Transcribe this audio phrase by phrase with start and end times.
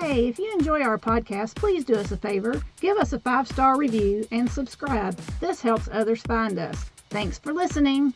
[0.00, 2.62] Hey, if you enjoy our podcast, please do us a favor.
[2.80, 5.14] Give us a five star review and subscribe.
[5.40, 6.86] This helps others find us.
[7.10, 8.14] Thanks for listening.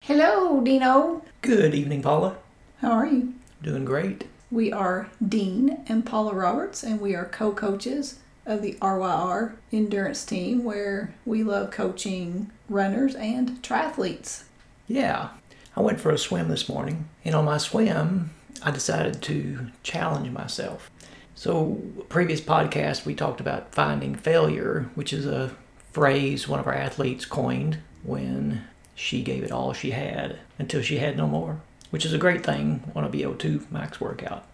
[0.00, 1.22] Hello, Dino.
[1.42, 2.38] Good evening, Paula.
[2.78, 3.34] How are you?
[3.62, 4.24] Doing great.
[4.50, 10.24] We are Dean and Paula Roberts, and we are co coaches of the RYR endurance
[10.24, 14.44] team where we love coaching runners and triathletes.
[14.88, 15.28] Yeah,
[15.76, 18.30] I went for a swim this morning, and on my swim,
[18.62, 20.90] I decided to challenge myself.
[21.34, 25.54] So, previous podcast, we talked about finding failure, which is a
[25.92, 30.98] phrase one of our athletes coined when she gave it all she had until she
[30.98, 34.46] had no more, which is a great thing on a VO2 max workout.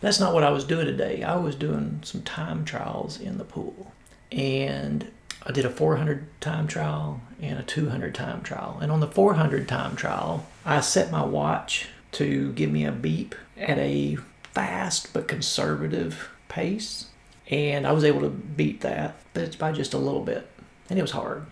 [0.00, 1.22] That's not what I was doing today.
[1.22, 3.92] I was doing some time trials in the pool.
[4.32, 5.08] And
[5.46, 8.78] I did a 400 time trial and a 200 time trial.
[8.82, 13.34] And on the 400 time trial, I set my watch to give me a beep
[13.56, 14.18] at a
[14.52, 17.06] fast but conservative pace.
[17.48, 20.50] And I was able to beat that, but it's by just a little bit.
[20.88, 21.46] And it was hard.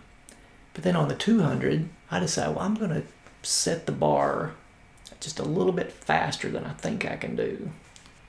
[0.73, 3.03] But then on the 200, I decided, well, I'm going to
[3.43, 4.53] set the bar
[5.19, 7.71] just a little bit faster than I think I can do.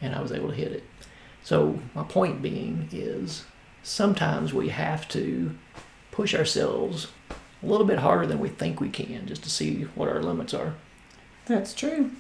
[0.01, 0.85] And I was able to hit it.
[1.45, 3.45] So, my point being is
[3.83, 5.57] sometimes we have to
[6.11, 7.09] push ourselves
[7.63, 10.55] a little bit harder than we think we can just to see what our limits
[10.55, 10.75] are.
[11.53, 12.11] That's true.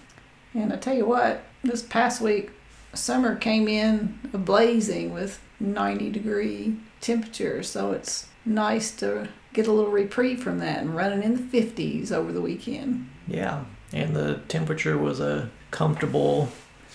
[0.52, 2.50] And I tell you what, this past week,
[2.92, 7.70] summer came in blazing with 90 degree temperatures.
[7.70, 12.12] So it's nice to get a little reprieve from that and running in the 50s
[12.12, 13.08] over the weekend.
[13.26, 16.50] Yeah, and the temperature was a comfortable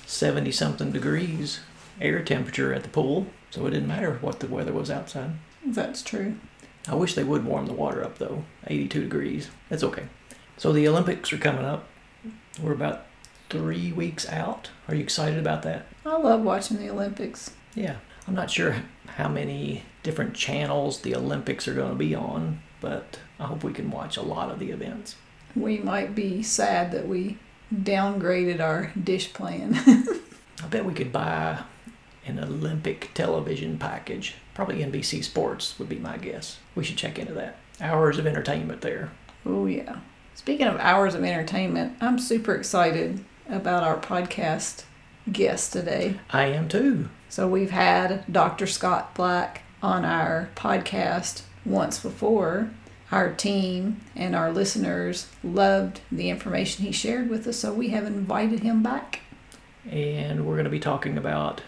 [0.05, 1.61] 70 something degrees
[1.99, 5.31] air temperature at the pool, so it didn't matter what the weather was outside.
[5.65, 6.35] That's true.
[6.87, 9.49] I wish they would warm the water up though, 82 degrees.
[9.69, 10.05] That's okay.
[10.57, 11.87] So the Olympics are coming up.
[12.61, 13.05] We're about
[13.49, 14.69] three weeks out.
[14.87, 15.85] Are you excited about that?
[16.05, 17.51] I love watching the Olympics.
[17.75, 17.97] Yeah.
[18.27, 18.75] I'm not sure
[19.07, 23.71] how many different channels the Olympics are going to be on, but I hope we
[23.73, 25.15] can watch a lot of the events.
[25.55, 27.37] We might be sad that we
[27.73, 29.75] downgraded our dish plan.
[30.63, 31.63] I bet we could buy
[32.25, 34.35] an Olympic television package.
[34.53, 36.57] Probably NBC Sports would be my guess.
[36.75, 37.57] We should check into that.
[37.79, 39.11] Hours of entertainment there.
[39.45, 39.99] Oh, yeah.
[40.37, 44.83] Speaking of hours of entertainment, I'm super excited about our podcast
[45.29, 46.19] guest today.
[46.29, 47.09] I am too.
[47.27, 48.67] So we've had Dr.
[48.67, 52.69] Scott Black on our podcast once before.
[53.11, 58.05] Our team and our listeners loved the information he shared with us, so we have
[58.05, 59.21] invited him back.
[59.89, 61.63] And we're going to be talking about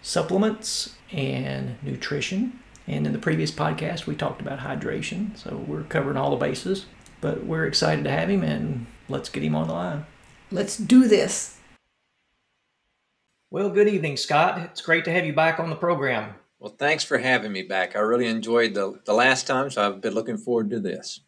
[0.00, 2.58] supplements and nutrition.
[2.86, 6.86] And in the previous podcast, we talked about hydration, so we're covering all the bases.
[7.24, 10.04] But we're excited to have him, and let's get him on the line.
[10.50, 11.58] Let's do this.
[13.50, 14.58] Well, good evening, Scott.
[14.58, 16.34] It's great to have you back on the program.
[16.58, 17.96] Well, thanks for having me back.
[17.96, 21.20] I really enjoyed the, the last time, so I've been looking forward to this.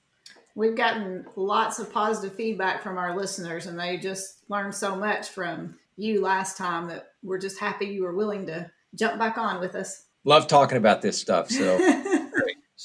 [0.54, 5.30] We've gotten lots of positive feedback from our listeners, and they just learned so much
[5.30, 9.60] from you last time that we're just happy you were willing to jump back on
[9.60, 10.04] with us.
[10.24, 11.50] Love talking about this stuff.
[11.50, 11.78] So,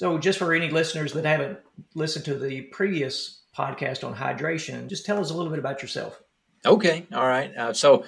[0.02, 1.60] so just for any listeners that haven't
[1.94, 6.24] listened to the previous podcast on hydration, just tell us a little bit about yourself.
[6.66, 7.56] Okay, all right.
[7.56, 8.04] Uh, so,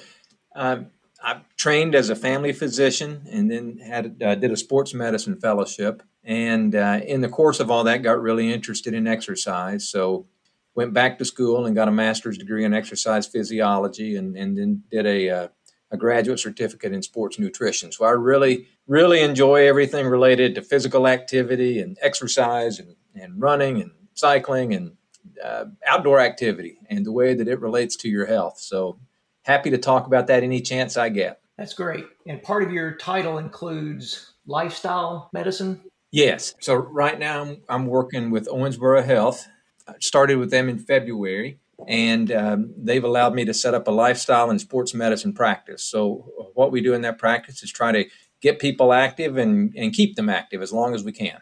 [0.56, 0.88] um,
[1.22, 6.02] I trained as a family physician and then had uh, did a sports medicine fellowship.
[6.24, 9.88] And uh, in the course of all that, got really interested in exercise.
[9.88, 10.26] So
[10.74, 14.82] went back to school and got a master's degree in exercise physiology, and, and then
[14.90, 15.48] did a uh,
[15.94, 17.92] a graduate certificate in sports nutrition.
[17.92, 23.82] So I really really enjoy everything related to physical activity and exercise and, and running
[23.82, 24.98] and cycling and
[25.42, 28.60] uh, outdoor activity and the way that it relates to your health.
[28.60, 29.00] So
[29.44, 31.40] happy to talk about that any chance I get.
[31.58, 32.06] That's great.
[32.28, 35.82] And part of your title includes lifestyle medicine?
[36.12, 36.56] Yes.
[36.60, 39.48] So right now I'm, I'm working with Owensboro Health.
[39.88, 43.92] I started with them in February, and um, they've allowed me to set up a
[43.92, 45.84] lifestyle and sports medicine practice.
[45.84, 48.06] So what we do in that practice is try to
[48.42, 51.40] get people active and, and keep them active as long as we can.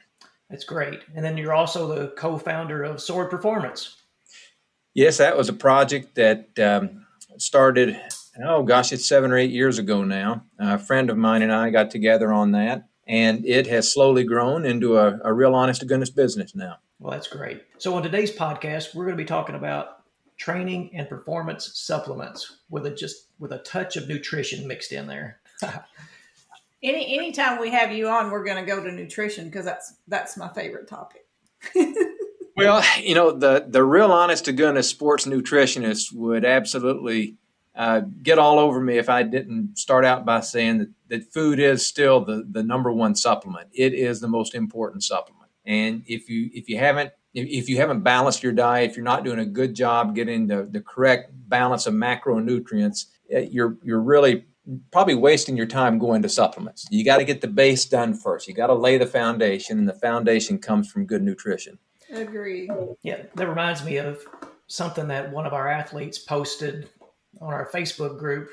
[0.49, 0.99] That's great.
[1.15, 3.97] And then you're also the co-founder of Sword Performance.
[4.93, 7.05] Yes, that was a project that um,
[7.37, 7.97] started
[8.43, 10.45] oh gosh, it's seven or eight years ago now.
[10.59, 14.65] A friend of mine and I got together on that, and it has slowly grown
[14.65, 16.77] into a, a real honest to goodness business now.
[16.99, 17.63] Well, that's great.
[17.77, 20.00] So, on today's podcast, we're going to be talking about
[20.41, 25.39] training and performance supplements with a just with a touch of nutrition mixed in there.
[26.83, 30.35] Any anytime we have you on, we're going to go to nutrition because that's that's
[30.35, 31.27] my favorite topic.
[32.57, 37.35] well, you know the the real honest to goodness sports nutritionist would absolutely
[37.75, 41.59] uh, get all over me if I didn't start out by saying that, that food
[41.59, 43.69] is still the, the number one supplement.
[43.73, 45.51] It is the most important supplement.
[45.65, 49.23] And if you if you haven't if you haven't balanced your diet, if you're not
[49.23, 54.45] doing a good job getting the, the correct balance of macronutrients, uh, you're you're really
[54.91, 56.87] probably wasting your time going to supplements.
[56.91, 58.47] You got to get the base done first.
[58.47, 61.79] You got to lay the foundation, and the foundation comes from good nutrition.
[62.13, 62.69] Agree.
[63.03, 64.23] Yeah, that reminds me of
[64.67, 66.89] something that one of our athletes posted
[67.39, 68.49] on our Facebook group,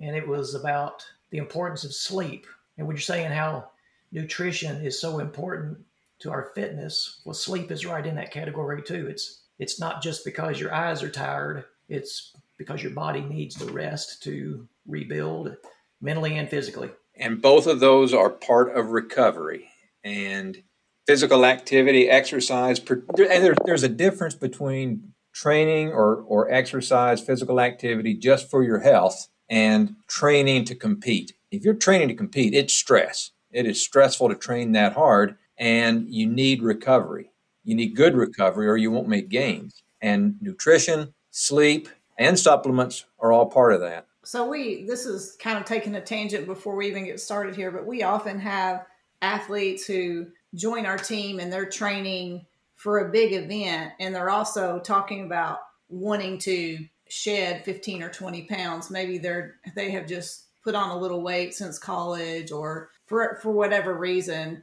[0.00, 2.46] and it was about the importance of sleep.
[2.76, 3.70] And what you're saying how
[4.12, 5.78] nutrition is so important
[6.22, 7.20] to our fitness.
[7.24, 9.06] Well, sleep is right in that category too.
[9.08, 11.64] It's it's not just because your eyes are tired.
[11.88, 15.56] It's because your body needs the rest to rebuild
[16.00, 16.90] mentally and physically.
[17.16, 19.68] And both of those are part of recovery.
[20.02, 20.62] And
[21.06, 28.14] physical activity, exercise, and there, there's a difference between training or, or exercise, physical activity
[28.14, 31.34] just for your health and training to compete.
[31.50, 33.30] If you're training to compete, it's stress.
[33.50, 37.30] It is stressful to train that hard, and you need recovery.
[37.62, 39.84] You need good recovery, or you won't make gains.
[40.00, 41.88] And nutrition, sleep,
[42.18, 44.08] and supplements are all part of that.
[44.24, 47.70] So we this is kind of taking a tangent before we even get started here,
[47.70, 48.86] but we often have
[49.22, 50.26] athletes who
[50.56, 52.44] join our team and they're training
[52.74, 58.42] for a big event and they're also talking about wanting to shed 15 or 20
[58.46, 58.90] pounds.
[58.90, 63.52] Maybe they're they have just put on a little weight since college or for for
[63.52, 64.62] whatever reason.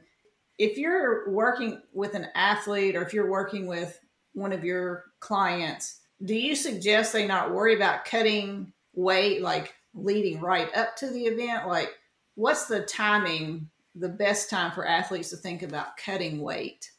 [0.60, 3.98] If you're working with an athlete or if you're working with
[4.34, 10.38] one of your clients, do you suggest they not worry about cutting weight like leading
[10.38, 11.66] right up to the event?
[11.66, 11.88] Like,
[12.34, 16.90] what's the timing, the best time for athletes to think about cutting weight?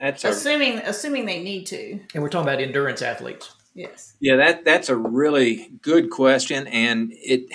[0.00, 2.00] That's assuming a, assuming they need to.
[2.14, 3.54] And we're talking about endurance athletes.
[3.74, 4.14] Yes.
[4.20, 7.52] Yeah, that that's a really good question, and it.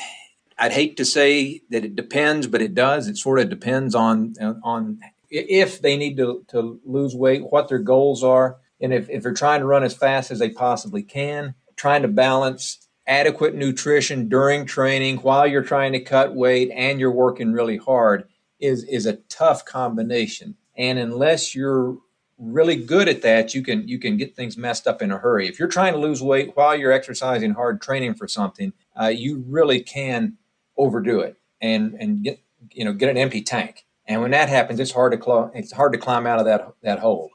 [0.59, 3.07] I'd hate to say that it depends, but it does.
[3.07, 4.33] It sort of depends on
[4.63, 9.23] on if they need to, to lose weight, what their goals are, and if, if
[9.23, 14.27] they're trying to run as fast as they possibly can, trying to balance adequate nutrition
[14.27, 18.27] during training while you're trying to cut weight and you're working really hard
[18.59, 20.55] is is a tough combination.
[20.75, 21.97] And unless you're
[22.37, 25.47] really good at that, you can you can get things messed up in a hurry.
[25.47, 29.43] If you're trying to lose weight while you're exercising hard, training for something, uh, you
[29.47, 30.37] really can
[30.77, 32.39] overdo it and and get
[32.71, 33.85] you know get an empty tank.
[34.07, 36.73] And when that happens, it's hard to cl- it's hard to climb out of that
[36.83, 37.29] that hole.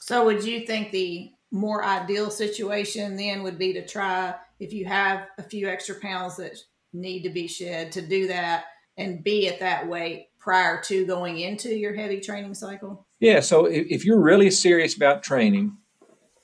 [0.00, 4.84] So, would you think the more ideal situation then would be to try if you
[4.84, 6.58] have a few extra pounds that
[6.92, 8.64] need to be shed to do that
[8.96, 13.06] and be at that weight prior to going into your heavy training cycle?
[13.20, 13.40] Yeah.
[13.40, 15.76] So if you're really serious about training,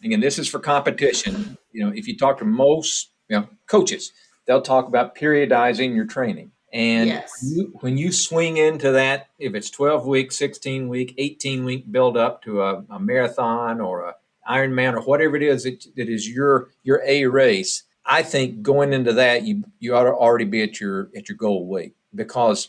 [0.02, 1.58] again, this is for competition.
[1.72, 4.12] You know, if you talk to most you know, coaches,
[4.46, 6.52] they'll talk about periodizing your training.
[6.72, 7.32] And yes.
[7.42, 12.16] you, when you swing into that, if it's 12 week, 16 week, 18 week build
[12.16, 14.14] up to a, a marathon or a
[14.48, 18.92] Ironman or whatever it is that, that is your your A race, I think going
[18.92, 22.68] into that you you ought to already be at your at your goal weight because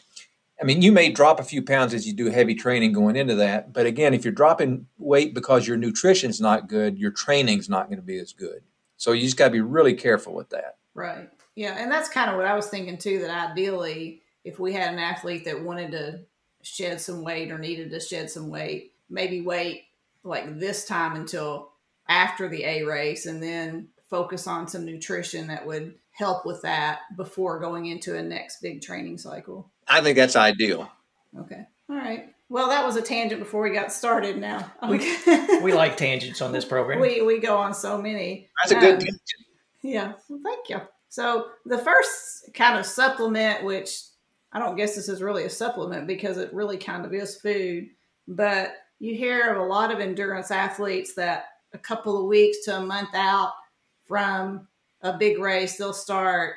[0.62, 3.36] I mean you may drop a few pounds as you do heavy training going into
[3.36, 7.88] that, but again if you're dropping weight because your nutrition's not good, your training's not
[7.88, 8.62] going to be as good.
[8.98, 10.78] So you just got to be really careful with that.
[10.94, 11.30] Right.
[11.56, 13.20] Yeah, and that's kind of what I was thinking too.
[13.20, 16.22] That ideally, if we had an athlete that wanted to
[16.64, 19.86] shed some weight or needed to shed some weight, maybe wait
[20.24, 21.72] like this time until
[22.08, 27.00] after the A race and then focus on some nutrition that would help with that
[27.16, 29.72] before going into a next big training cycle.
[29.88, 30.90] I think that's ideal.
[31.38, 31.66] Okay.
[31.90, 32.34] All right.
[32.50, 34.70] Well, that was a tangent before we got started now.
[34.90, 35.00] We,
[35.62, 37.00] we like tangents on this program.
[37.02, 38.50] We, we go on so many.
[38.62, 39.22] That's a good um, tangent.
[39.82, 40.14] Yeah.
[40.28, 40.82] Well, thank you.
[41.12, 44.00] So, the first kind of supplement, which
[44.54, 47.90] I don't guess this is really a supplement because it really kind of is food,
[48.30, 52.78] but you hear of a lot of endurance athletes that a couple of weeks to
[52.78, 53.52] a month out
[54.08, 54.70] from
[55.02, 56.56] a big race, they'll start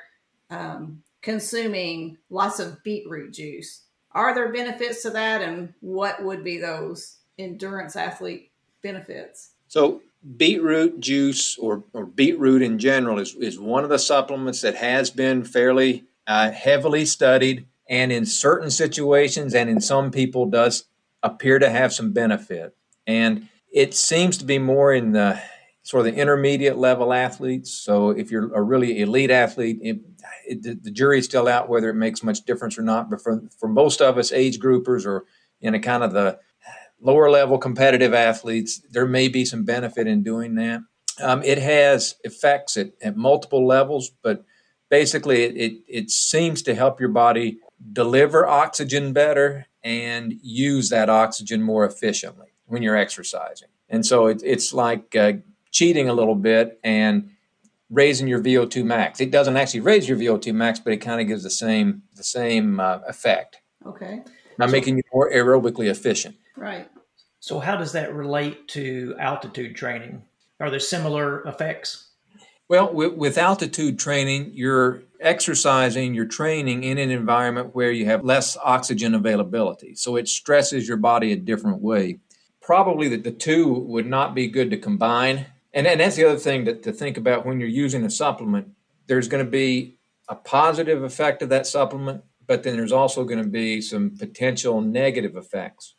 [0.50, 3.82] um, consuming lots of beetroot juice.
[4.12, 8.52] Are there benefits to that, and what would be those endurance athlete
[8.84, 9.50] benefits?
[9.66, 10.00] So,
[10.37, 15.11] beetroot juice or, or beetroot in general is, is one of the supplements that has
[15.11, 20.85] been fairly uh, heavily studied and in certain situations and in some people does
[21.23, 22.75] appear to have some benefit.
[23.07, 25.40] And it seems to be more in the
[25.83, 27.71] sort of the intermediate level athletes.
[27.71, 29.99] So if you're a really elite athlete, it,
[30.47, 33.11] it, the, jury is still out whether it makes much difference or not.
[33.11, 35.25] But for, for most of us age groupers or
[35.61, 36.38] in a kind of the
[37.04, 40.80] lower level competitive athletes, there may be some benefit in doing that.
[41.23, 44.44] Um, it has effects at, at multiple levels, but
[44.90, 47.58] basically it, it, it seems to help your body
[47.92, 53.68] deliver oxygen better and use that oxygen more efficiently when you're exercising.
[53.88, 55.34] And so it, it's like uh,
[55.70, 57.30] cheating a little bit and
[57.90, 59.20] raising your VO2 max.
[59.20, 62.25] It doesn't actually raise your VO2 max, but it kind of gives the same the
[62.25, 63.58] same uh, effect.
[63.87, 64.23] Okay.
[64.58, 66.37] Not so, making you more aerobically efficient.
[66.56, 66.88] Right.
[67.44, 70.22] So how does that relate to altitude training?
[70.60, 72.08] Are there similar effects?
[72.70, 78.24] Well, with, with altitude training, you're exercising, you're training in an environment where you have
[78.24, 79.94] less oxygen availability.
[79.94, 82.20] So it stresses your body a different way.
[82.62, 85.44] Probably that the two would not be good to combine.
[85.74, 88.68] And, and that's the other thing to, to think about when you're using a supplement.
[89.06, 89.98] There's going to be
[90.30, 94.80] a positive effect of that supplement, but then there's also going to be some potential
[94.80, 95.94] negative effects.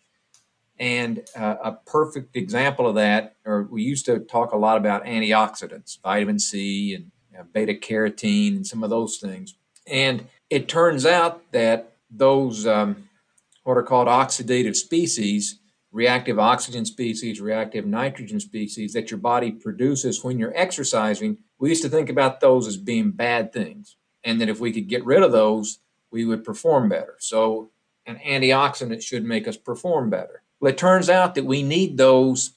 [0.77, 5.05] And uh, a perfect example of that, or we used to talk a lot about
[5.05, 9.55] antioxidants, vitamin C and know, beta carotene and some of those things.
[9.88, 13.10] And it turns out that those, um,
[13.63, 15.60] what are called oxidative species,
[15.91, 21.84] reactive oxygen species, reactive nitrogen species that your body produces when you're exercising, we used
[21.84, 23.96] to think about those as being bad things.
[24.24, 25.79] And that if we could get rid of those,
[26.12, 27.15] we would perform better.
[27.20, 27.70] So,
[28.08, 30.44] an antioxidant should make us perform better.
[30.65, 32.53] Well, it turns out that we need those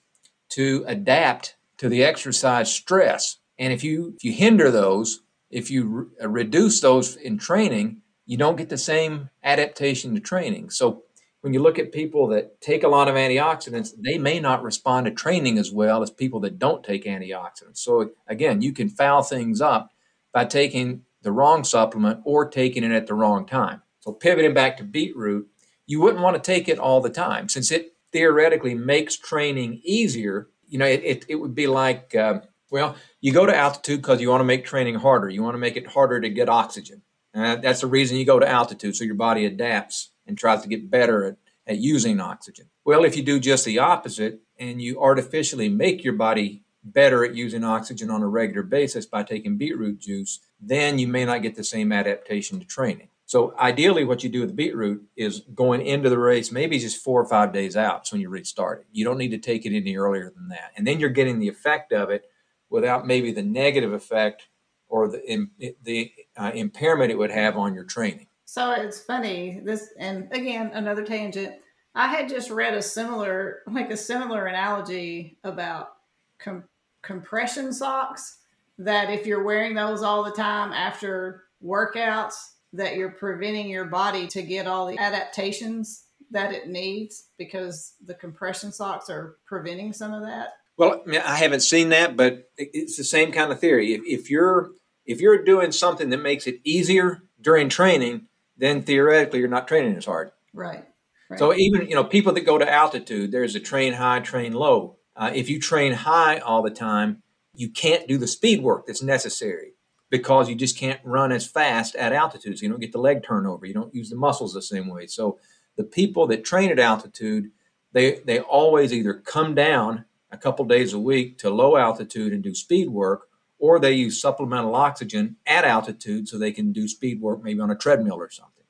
[0.53, 3.37] to adapt to the exercise stress.
[3.59, 8.01] And if you if you hinder those, if you re- uh, reduce those in training,
[8.25, 10.71] you don't get the same adaptation to training.
[10.71, 11.03] So
[11.43, 15.05] when you look at people that take a lot of antioxidants, they may not respond
[15.05, 17.77] to training as well as people that don't take antioxidants.
[17.77, 19.91] So again, you can foul things up
[20.33, 23.83] by taking the wrong supplement or taking it at the wrong time.
[24.01, 25.47] So pivoting back to beetroot,
[25.87, 30.49] you wouldn't want to take it all the time since it theoretically makes training easier.
[30.67, 34.21] You know, it, it, it would be like, uh, well, you go to altitude because
[34.21, 35.29] you want to make training harder.
[35.29, 37.03] You want to make it harder to get oxygen.
[37.35, 40.69] Uh, that's the reason you go to altitude, so your body adapts and tries to
[40.69, 41.37] get better at,
[41.67, 42.67] at using oxygen.
[42.85, 47.35] Well, if you do just the opposite and you artificially make your body better at
[47.35, 51.55] using oxygen on a regular basis by taking beetroot juice, then you may not get
[51.55, 53.09] the same adaptation to training.
[53.29, 57.05] So ideally, what you do with the beetroot is going into the race, maybe just
[57.05, 58.07] four or five days out.
[58.07, 60.73] So when you restart it, you don't need to take it any earlier than that,
[60.77, 62.25] and then you're getting the effect of it
[62.71, 64.49] without maybe the negative effect
[64.89, 65.47] or the
[65.83, 68.29] the uh, impairment it would have on your training.
[68.47, 71.57] So it's funny this, and again another tangent.
[71.95, 75.97] I had just read a similar, like a similar analogy about
[76.39, 76.65] com-
[77.03, 78.39] compression socks.
[78.79, 82.37] That if you're wearing those all the time after workouts,
[82.73, 88.15] that you're preventing your body to get all the adaptations that it needs because the
[88.15, 90.55] compression socks are preventing some of that?
[90.77, 93.95] Well, I haven't seen that, but it's the same kind of theory.
[93.95, 94.71] If, if you're
[95.07, 99.97] if you're doing something that makes it easier during training, then theoretically you're not training
[99.97, 100.31] as hard.
[100.53, 100.85] Right.
[101.31, 101.39] right.
[101.39, 104.99] So even you know people that go to altitude, there's a train high, train low.
[105.17, 107.23] Uh, if you train high all the time,
[107.55, 109.73] you can't do the speed work that's necessary
[110.11, 112.59] because you just can't run as fast at altitude.
[112.59, 113.67] So you don't get the leg turnover.
[113.67, 115.07] You don't use the muscles the same way.
[115.07, 115.39] So
[115.77, 117.51] the people that train at altitude,
[117.93, 122.43] they they always either come down a couple days a week to low altitude and
[122.43, 127.21] do speed work, or they use supplemental oxygen at altitude so they can do speed
[127.21, 128.65] work maybe on a treadmill or something.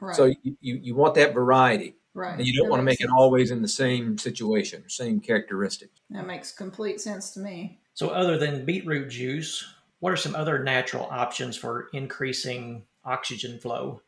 [0.00, 0.16] Right.
[0.16, 1.96] So you, you, you want that variety.
[2.14, 2.38] Right.
[2.38, 3.10] And you don't that want to make sense.
[3.10, 6.00] it always in the same situation, same characteristics.
[6.10, 7.80] That makes complete sense to me.
[7.94, 9.64] So other than beetroot juice,
[10.02, 14.02] what are some other natural options for increasing oxygen flow?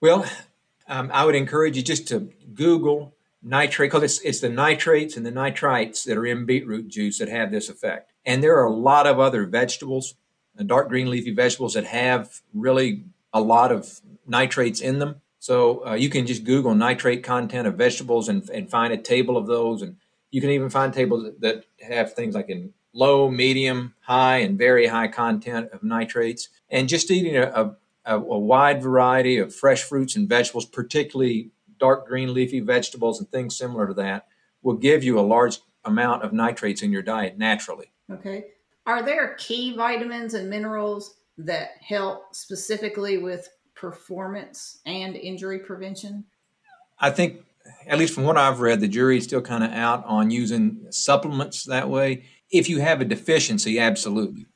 [0.00, 0.24] Well,
[0.86, 5.26] um, I would encourage you just to Google nitrate because it's, it's the nitrates and
[5.26, 8.12] the nitrites that are in beetroot juice that have this effect.
[8.24, 10.14] And there are a lot of other vegetables,
[10.56, 15.22] uh, dark green leafy vegetables that have really a lot of nitrates in them.
[15.40, 19.36] So uh, you can just Google nitrate content of vegetables and, and find a table
[19.36, 19.82] of those.
[19.82, 19.96] And
[20.30, 24.58] you can even find tables that, that have things like in low, medium, high, and
[24.58, 26.48] very high content of nitrates.
[26.70, 32.06] And just eating a, a, a wide variety of fresh fruits and vegetables, particularly dark
[32.06, 34.26] green leafy vegetables and things similar to that,
[34.62, 37.90] will give you a large amount of nitrates in your diet naturally.
[38.10, 38.46] Okay.
[38.86, 46.24] Are there key vitamins and minerals that help specifically with performance and injury prevention?
[46.98, 47.44] I think,
[47.86, 50.86] at least from what I've read, the jury is still kind of out on using
[50.90, 52.24] supplements that way.
[52.52, 54.46] If you have a deficiency, absolutely.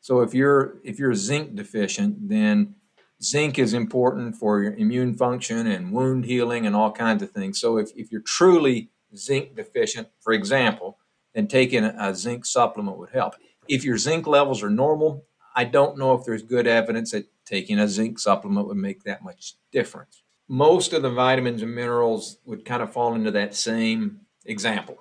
[0.00, 2.76] So if you're if you're zinc deficient, then
[3.22, 7.60] zinc is important for your immune function and wound healing and all kinds of things.
[7.60, 10.98] So if, if you're truly zinc deficient, for example,
[11.34, 13.34] then taking a, a zinc supplement would help.
[13.68, 17.78] If your zinc levels are normal, I don't know if there's good evidence that taking
[17.78, 20.22] a zinc supplement would make that much difference.
[20.48, 24.98] Most of the vitamins and minerals would kind of fall into that same example.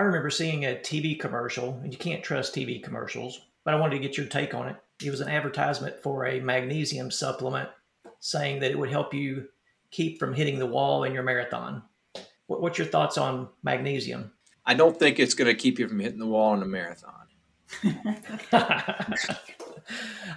[0.00, 3.96] I remember seeing a TV commercial, and you can't trust TV commercials, but I wanted
[3.96, 4.76] to get your take on it.
[5.04, 7.68] It was an advertisement for a magnesium supplement
[8.18, 9.48] saying that it would help you
[9.90, 11.82] keep from hitting the wall in your marathon.
[12.46, 14.32] What's your thoughts on magnesium?
[14.64, 17.26] I don't think it's going to keep you from hitting the wall in a marathon.
[17.84, 19.12] I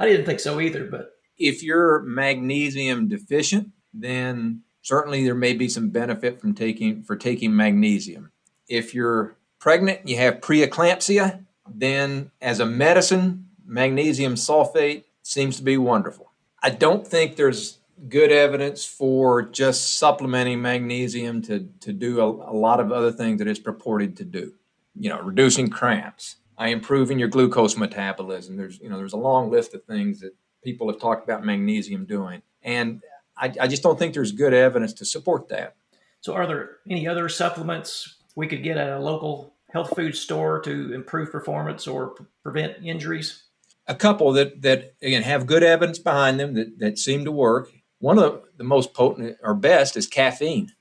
[0.01, 5.87] didn't think so either, but if you're magnesium deficient, then certainly there may be some
[5.87, 8.33] benefit from taking for taking magnesium.
[8.67, 11.41] If you're pregnant, you have preeclampsia,
[11.73, 16.33] then as a medicine, magnesium sulfate seems to be wonderful.
[16.61, 17.79] I don't think there's
[18.09, 23.39] good evidence for just supplementing magnesium to, to do a, a lot of other things
[23.39, 24.53] that it's purported to do.
[24.99, 28.57] You know, reducing cramps, improving your glucose metabolism.
[28.57, 32.05] There's you know there's a long list of things that people have talked about magnesium
[32.05, 33.01] doing, and
[33.37, 35.75] I, I just don't think there's good evidence to support that.
[36.21, 40.59] So, are there any other supplements we could get at a local health food store
[40.61, 43.43] to improve performance or pre- prevent injuries?
[43.87, 47.71] A couple that that again have good evidence behind them that, that seem to work.
[47.99, 50.71] One of the most potent or best is caffeine.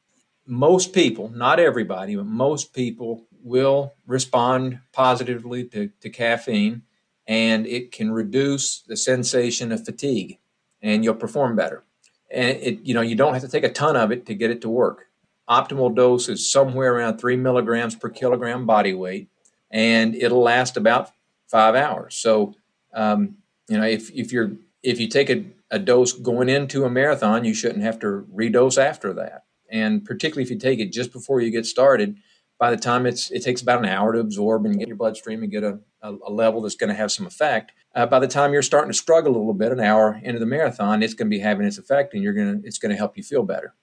[0.47, 6.83] Most people, not everybody, but most people will respond positively to, to caffeine
[7.27, 10.39] and it can reduce the sensation of fatigue
[10.81, 11.85] and you'll perform better.
[12.31, 14.51] And it, you know, you don't have to take a ton of it to get
[14.51, 15.07] it to work.
[15.49, 19.29] Optimal dose is somewhere around three milligrams per kilogram body weight,
[19.71, 21.11] and it'll last about
[21.49, 22.15] five hours.
[22.15, 22.55] So,
[22.95, 23.37] um,
[23.69, 24.53] you know, if, if you're
[24.83, 28.83] if you take a, a dose going into a marathon, you shouldn't have to redose
[28.83, 29.45] after that.
[29.71, 32.17] And particularly if you take it just before you get started,
[32.59, 35.43] by the time it's it takes about an hour to absorb and get your bloodstream
[35.43, 37.73] and get a, a, a level that's going to have some effect.
[37.95, 40.47] Uh, by the time you're starting to struggle a little bit, an hour into the
[40.47, 42.97] marathon, it's going to be having its effect, and you're going to it's going to
[42.97, 43.75] help you feel better.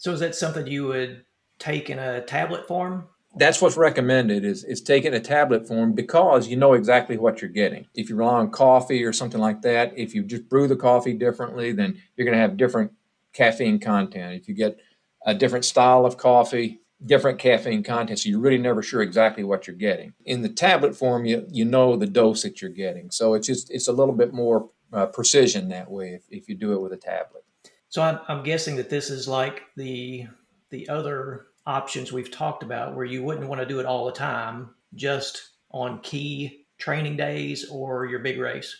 [0.00, 1.26] So is that something you would
[1.58, 3.06] take in a tablet form?
[3.36, 7.50] That's what's recommended is is taking a tablet form because you know exactly what you're
[7.50, 7.86] getting.
[7.94, 11.12] If you rely on coffee or something like that, if you just brew the coffee
[11.12, 12.92] differently, then you're going to have different
[13.34, 14.40] caffeine content.
[14.40, 14.78] If you get
[15.26, 19.66] a different style of coffee, different caffeine content, so you're really never sure exactly what
[19.66, 20.14] you're getting.
[20.24, 23.70] In the tablet form, you you know the dose that you're getting, so it's just
[23.70, 26.94] it's a little bit more uh, precision that way if, if you do it with
[26.94, 27.44] a tablet.
[27.90, 30.26] So I'm, I'm guessing that this is like the
[30.70, 34.12] the other options we've talked about, where you wouldn't want to do it all the
[34.12, 38.76] time, just on key training days or your big race.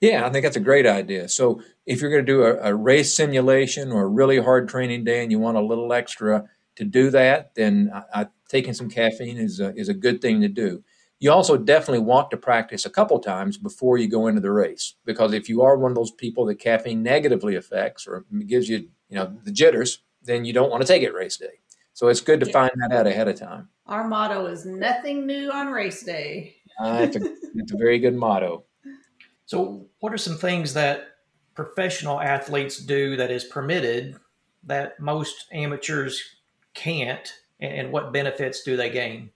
[0.00, 1.28] Yeah, I think that's a great idea.
[1.28, 5.04] So if you're going to do a, a race simulation or a really hard training
[5.04, 8.90] day and you want a little extra to do that, then I, I, taking some
[8.90, 10.82] caffeine is a, is a good thing to do.
[11.20, 14.94] You also definitely want to practice a couple times before you go into the race
[15.04, 18.88] because if you are one of those people that caffeine negatively affects or gives you
[19.08, 21.60] you know the jitters, then you don't want to take it race day.
[21.92, 22.52] So it's good to Yeah.
[22.52, 23.68] find that out ahead of time.
[23.86, 26.56] Our motto is nothing new on race day.
[26.82, 27.20] Uh, it's, a,
[27.54, 28.64] it's a very good motto.
[29.44, 31.08] So, what are some things that
[31.54, 34.16] professional athletes do that is permitted
[34.62, 36.22] that most amateurs
[36.72, 39.30] can't, and, and what benefits do they gain?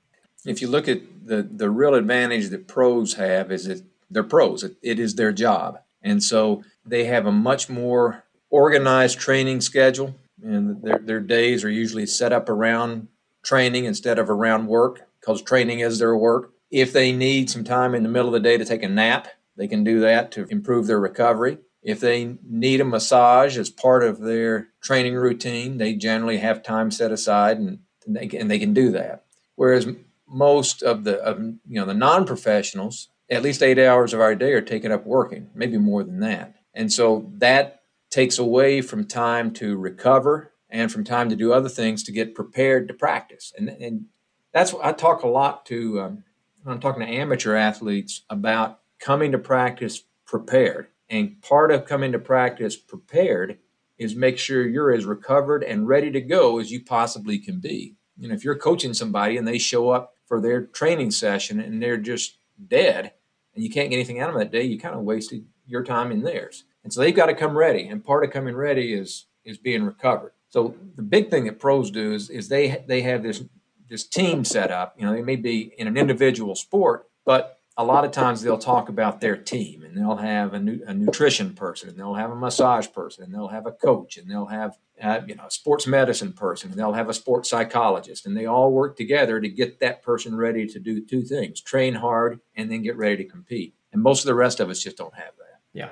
[0.45, 4.63] If you look at the the real advantage that pros have is that they're pros.
[4.63, 10.15] It, it is their job, and so they have a much more organized training schedule,
[10.43, 13.09] and their their days are usually set up around
[13.43, 16.53] training instead of around work because training is their work.
[16.71, 19.29] If they need some time in the middle of the day to take a nap,
[19.57, 21.59] they can do that to improve their recovery.
[21.83, 26.91] If they need a massage as part of their training routine, they generally have time
[26.91, 29.25] set aside and they and they can do that.
[29.55, 29.87] Whereas
[30.29, 34.53] most of the of, you know the non-professionals at least eight hours of our day
[34.53, 36.57] are taken up working maybe more than that.
[36.75, 41.69] And so that takes away from time to recover and from time to do other
[41.69, 43.53] things to get prepared to practice.
[43.57, 44.07] And, and
[44.53, 46.25] that's what i talk a lot to um,
[46.67, 50.89] i'm talking to amateur athletes about coming to practice prepared.
[51.11, 53.59] And part of coming to practice prepared
[53.99, 57.95] is make sure you're as recovered and ready to go as you possibly can be
[58.17, 61.83] You know, if you're coaching somebody and they show up for their training session and
[61.83, 63.13] they're just dead
[63.55, 65.83] and you can't get anything out of them that day, you kind of wasted your
[65.83, 66.65] time and theirs.
[66.83, 67.89] And so they've got to come ready.
[67.89, 70.33] And part of coming ready is is being recovered.
[70.49, 73.43] So the big thing that pros do is, is they they have this
[73.89, 74.95] this team set up.
[74.99, 78.57] You know, they may be in an individual sport, but a lot of times they'll
[78.57, 82.31] talk about their team and they'll have a, nu- a nutrition person and they'll have
[82.31, 85.51] a massage person and they'll have a coach and they'll have uh, you know a
[85.51, 89.49] sports medicine person and they'll have a sports psychologist and they all work together to
[89.49, 93.25] get that person ready to do two things train hard and then get ready to
[93.25, 93.75] compete.
[93.93, 95.61] And most of the rest of us just don't have that.
[95.73, 95.91] Yeah.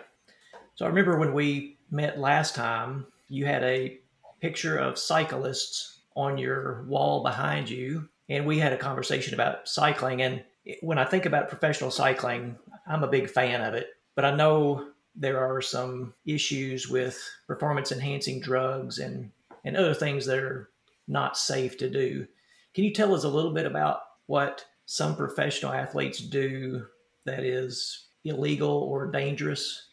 [0.77, 3.99] So i remember when we met last time you had a
[4.41, 10.23] picture of cyclists on your wall behind you and we had a conversation about cycling
[10.23, 10.45] and
[10.81, 14.89] when I think about professional cycling, I'm a big fan of it, but I know
[15.15, 19.31] there are some issues with performance enhancing drugs and,
[19.65, 20.71] and other things that are
[21.09, 22.27] not safe to do.
[22.75, 26.87] Can you tell us a little bit about what some professional athletes do
[27.25, 29.89] that is illegal or dangerous?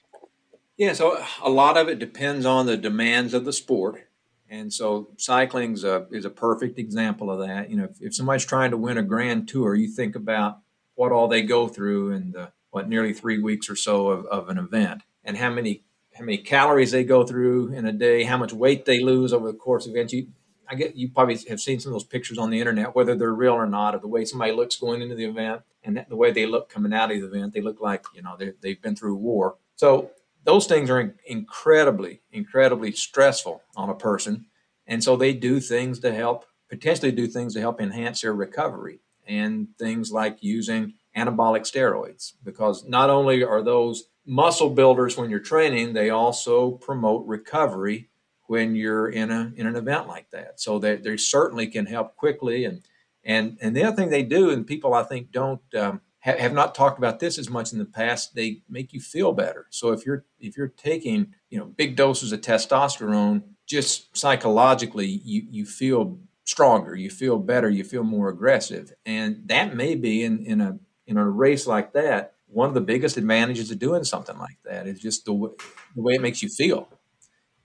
[0.77, 4.08] Yeah, so a lot of it depends on the demands of the sport.
[4.49, 7.69] And so cycling is a, is a perfect example of that.
[7.69, 10.59] You know, if, if somebody's trying to win a grand tour, you think about
[10.95, 14.49] what all they go through in the what nearly three weeks or so of, of
[14.49, 15.83] an event and how many
[16.15, 19.47] how many calories they go through in a day, how much weight they lose over
[19.47, 20.11] the course of events.
[20.11, 20.27] You,
[20.67, 23.33] I get you probably have seen some of those pictures on the internet, whether they're
[23.33, 26.31] real or not, of the way somebody looks going into the event and the way
[26.31, 27.53] they look coming out of the event.
[27.53, 29.55] They look like you know they've been through war.
[29.75, 30.11] So
[30.43, 34.45] those things are incredibly, incredibly stressful on a person.
[34.87, 39.01] And so they do things to help, potentially do things to help enhance their recovery
[39.27, 45.39] and things like using anabolic steroids, because not only are those muscle builders when you're
[45.39, 48.09] training, they also promote recovery
[48.47, 50.59] when you're in a in an event like that.
[50.59, 52.65] So they, they certainly can help quickly.
[52.65, 52.81] And
[53.23, 56.75] and and the other thing they do, and people I think don't um, have not
[56.75, 59.67] talked about this as much in the past they make you feel better.
[59.69, 65.43] So if you're if you're taking you know big doses of testosterone just psychologically you
[65.49, 68.93] you feel stronger you feel better you feel more aggressive.
[69.05, 70.77] And that may be in in a
[71.07, 74.87] in a race like that one of the biggest advantages of doing something like that
[74.87, 75.51] is just the way,
[75.95, 76.89] the way it makes you feel.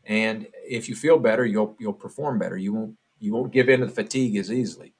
[0.05, 2.57] And if you feel better you'll you'll perform better.
[2.57, 4.93] You won't you won't give in to the fatigue as easily.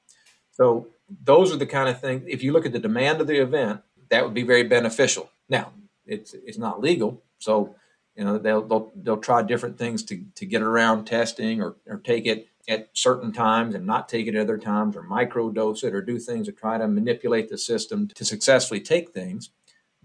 [0.51, 2.23] So those are the kind of things.
[2.27, 5.29] If you look at the demand of the event, that would be very beneficial.
[5.49, 5.73] Now,
[6.05, 7.75] it's it's not legal, so
[8.15, 11.97] you know they'll they'll, they'll try different things to, to get around testing or, or
[11.97, 15.93] take it at certain times and not take it at other times or microdose it
[15.93, 19.51] or do things to try to manipulate the system to successfully take things.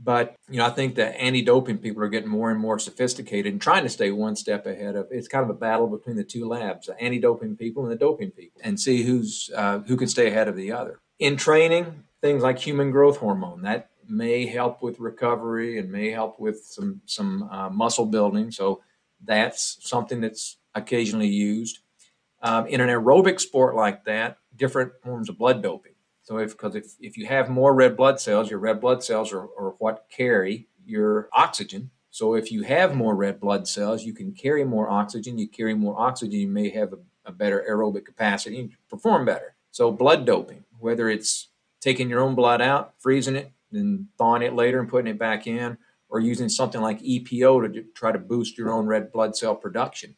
[0.02, 3.60] But you know, I think the anti-doping people are getting more and more sophisticated and
[3.60, 5.08] trying to stay one step ahead of.
[5.10, 8.30] It's kind of a battle between the two labs, the anti-doping people and the doping
[8.30, 11.00] people, and see who's uh, who can stay ahead of the other.
[11.18, 16.40] In training, things like human growth hormone that may help with recovery and may help
[16.40, 18.50] with some some uh, muscle building.
[18.50, 18.82] So
[19.22, 21.80] that's something that's occasionally used.
[22.42, 25.92] Um, in an aerobic sport like that, different forms of blood doping.
[26.22, 29.32] So if because if, if you have more red blood cells, your red blood cells
[29.32, 31.90] are, are what carry your oxygen.
[32.10, 35.38] So if you have more red blood cells, you can carry more oxygen.
[35.38, 39.54] You carry more oxygen, you may have a, a better aerobic capacity and perform better.
[39.70, 41.48] So blood doping, whether it's
[41.80, 45.46] taking your own blood out, freezing it, then thawing it later and putting it back
[45.46, 45.78] in,
[46.08, 50.16] or using something like EPO to try to boost your own red blood cell production.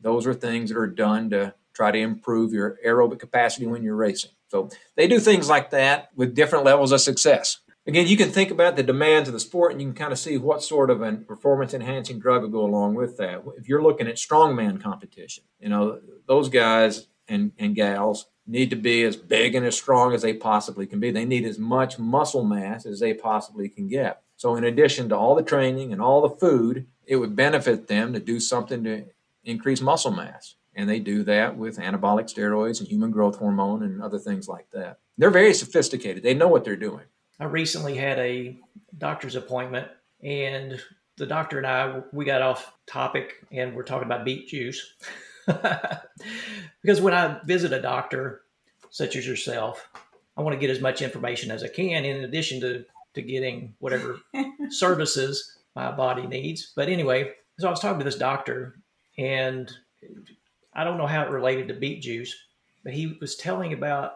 [0.00, 3.94] Those are things that are done to try to improve your aerobic capacity when you're
[3.94, 4.32] racing.
[4.48, 7.58] So they do things like that with different levels of success.
[7.86, 10.18] Again, you can think about the demands of the sport and you can kind of
[10.18, 13.42] see what sort of a performance enhancing drug will go along with that.
[13.56, 18.76] If you're looking at strongman competition, you know, those guys and, and gals need to
[18.76, 21.10] be as big and as strong as they possibly can be.
[21.10, 24.22] They need as much muscle mass as they possibly can get.
[24.36, 28.12] So, in addition to all the training and all the food, it would benefit them
[28.12, 29.04] to do something to
[29.44, 34.00] increase muscle mass and they do that with anabolic steroids and human growth hormone and
[34.00, 35.00] other things like that.
[35.18, 36.22] They're very sophisticated.
[36.22, 37.04] They know what they're doing.
[37.40, 38.56] I recently had a
[38.96, 39.88] doctor's appointment
[40.22, 40.80] and
[41.16, 44.94] the doctor and I we got off topic and we're talking about beet juice.
[45.46, 48.42] because when I visit a doctor
[48.90, 49.88] such as yourself,
[50.36, 53.74] I want to get as much information as I can in addition to to getting
[53.80, 54.20] whatever
[54.70, 56.72] services my body needs.
[56.76, 58.78] But anyway, so I was talking to this doctor
[59.18, 59.72] and
[60.78, 62.32] I don't know how it related to beet juice,
[62.84, 64.12] but he was telling about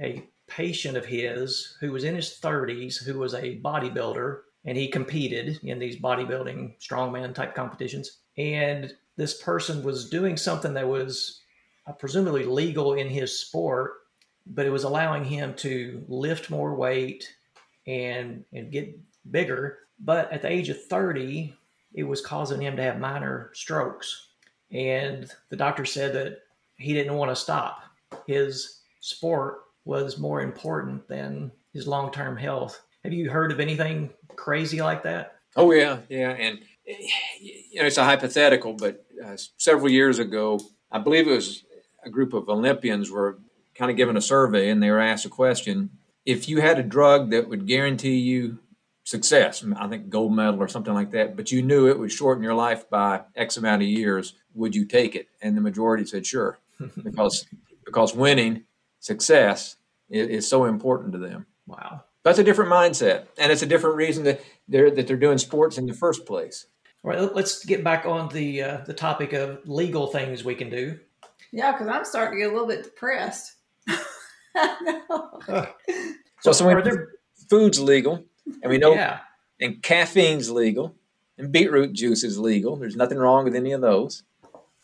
[0.00, 4.88] a patient of his who was in his 30s who was a bodybuilder and he
[4.88, 8.18] competed in these bodybuilding strongman type competitions.
[8.36, 11.42] And this person was doing something that was
[11.86, 13.92] uh, presumably legal in his sport,
[14.48, 17.32] but it was allowing him to lift more weight
[17.86, 18.98] and and get
[19.30, 19.78] bigger.
[20.00, 21.54] But at the age of 30,
[21.94, 24.29] it was causing him to have minor strokes.
[24.72, 26.38] And the doctor said that
[26.76, 27.82] he didn't want to stop.
[28.26, 32.80] His sport was more important than his long term health.
[33.04, 35.36] Have you heard of anything crazy like that?
[35.56, 36.60] Oh yeah, yeah, and
[37.40, 41.64] you know it's a hypothetical, but uh, several years ago, I believe it was
[42.04, 43.38] a group of Olympians were
[43.74, 45.90] kind of given a survey, and they were asked a question:
[46.24, 48.58] If you had a drug that would guarantee you
[49.10, 52.44] success, I think gold medal or something like that, but you knew it would shorten
[52.44, 55.28] your life by X amount of years, would you take it?
[55.42, 56.60] And the majority said sure,
[57.02, 57.44] because
[57.84, 58.62] because winning
[59.00, 59.76] success
[60.08, 61.46] is, is so important to them.
[61.66, 62.04] Wow.
[62.22, 65.76] That's a different mindset, and it's a different reason that they're that they're doing sports
[65.76, 66.66] in the first place.
[67.02, 70.70] All right, let's get back on the uh, the topic of legal things we can
[70.70, 71.00] do.
[71.50, 73.56] Yeah, because I'm starting to get a little bit depressed.
[76.42, 77.08] So, So, so are there?
[77.48, 78.24] food's legal,
[78.62, 79.20] and we know, Yeah.
[79.60, 80.94] and caffeine's legal,
[81.38, 82.76] and beetroot juice is legal.
[82.76, 84.22] There's nothing wrong with any of those.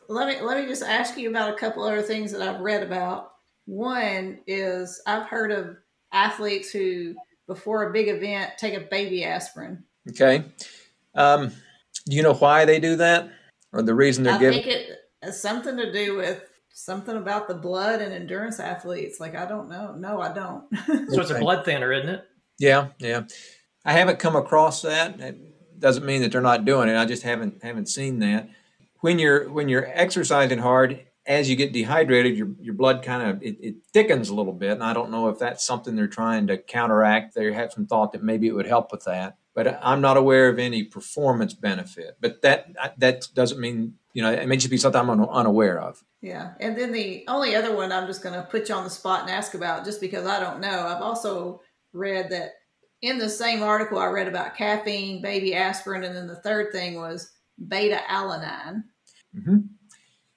[0.09, 2.83] let me let me just ask you about a couple other things that I've read
[2.83, 3.33] about.
[3.67, 5.77] One is I've heard of
[6.13, 7.15] athletes who
[7.49, 9.83] before a big event take a baby aspirin.
[10.11, 10.45] Okay,
[11.15, 11.49] um,
[12.09, 13.29] do you know why they do that,
[13.73, 14.63] or the reason they're I giving?
[14.63, 19.19] think it has something to do with something about the blood and endurance athletes.
[19.19, 19.95] Like I don't know.
[19.97, 20.65] No, I don't.
[21.11, 22.25] So it's a blood thinner, isn't it?
[22.61, 23.25] Yeah, yeah.
[23.87, 25.21] I haven't come across that.
[25.21, 26.97] It doesn't mean that they're not doing it.
[26.97, 28.51] I just haven't haven't seen that.
[29.01, 33.43] When you're when you're exercising hard, as you get dehydrated, your your blood kind of
[33.43, 34.73] it, it thickens a little bit.
[34.73, 37.37] And I don't know if that's something they're trying to counteract.
[37.37, 39.39] They had some thought that maybe it would help with that.
[39.55, 42.17] But I'm not aware of any performance benefit.
[42.21, 46.03] But that that doesn't mean you know it may just be something I'm unaware of.
[46.21, 46.55] Yeah.
[46.59, 49.21] And then the only other one I'm just going to put you on the spot
[49.21, 50.89] and ask about just because I don't know.
[50.89, 51.61] I've also
[51.93, 52.55] read that
[53.07, 56.97] in the same article I read about caffeine, baby aspirin, and then the third thing
[56.97, 57.31] was
[57.69, 58.83] beta alanine.
[59.33, 59.59] hmm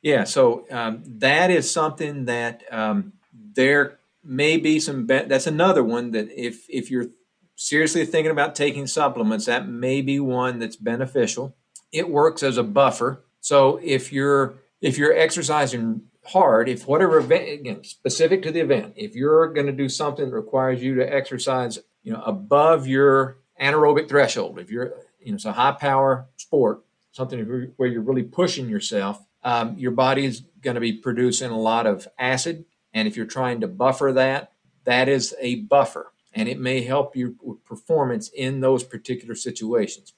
[0.04, 5.08] Yeah, so um, that is something that um, there may be some.
[5.08, 7.08] Be- that's another one that if if you're
[7.56, 11.56] seriously thinking about taking supplements, that may be one that's beneficial.
[11.92, 13.26] It works as a buffer.
[13.42, 18.94] So if you're if you're exercising hard, if whatever event again specific to the event,
[18.96, 23.38] if you're going to do something that requires you to exercise, you know, above your
[23.60, 28.24] anaerobic threshold, if you're you know it's a high power sport, something where you're really
[28.24, 32.66] pushing yourself, um, your body is going to be producing a lot of acid.
[32.94, 34.52] And if you're trying to buffer that,
[34.86, 36.12] that is a buffer.
[36.34, 40.14] And it may help you with performance in those particular situations.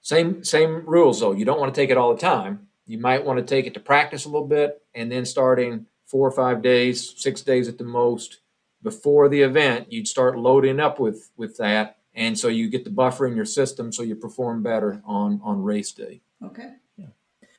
[0.00, 1.32] Same same rules though.
[1.32, 2.68] You don't want to take it all the time.
[2.86, 6.28] You might want to take it to practice a little bit, and then starting four
[6.28, 8.38] or five days, six days at the most
[8.86, 12.90] before the event, you'd start loading up with with that, and so you get the
[12.90, 16.20] buffer in your system, so you perform better on on race day.
[16.42, 16.74] Okay.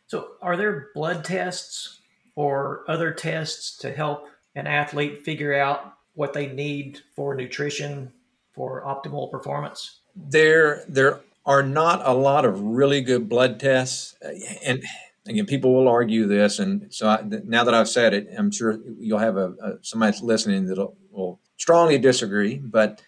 [0.09, 1.99] So, are there blood tests
[2.35, 8.13] or other tests to help an athlete figure out what they need for nutrition
[8.53, 9.99] for optimal performance?
[10.17, 14.29] there there are not a lot of really good blood tests Uh,
[14.65, 14.83] and
[15.27, 18.79] again people will argue this and so I, now that i've said it i'm sure
[18.99, 20.79] you'll have a, a somebody that's listening that
[21.17, 23.01] will strongly disagree but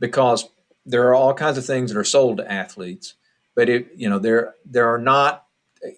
[0.00, 0.48] because
[0.86, 3.14] there are all kinds of things that are sold to athletes
[3.54, 5.46] but it you know there there are not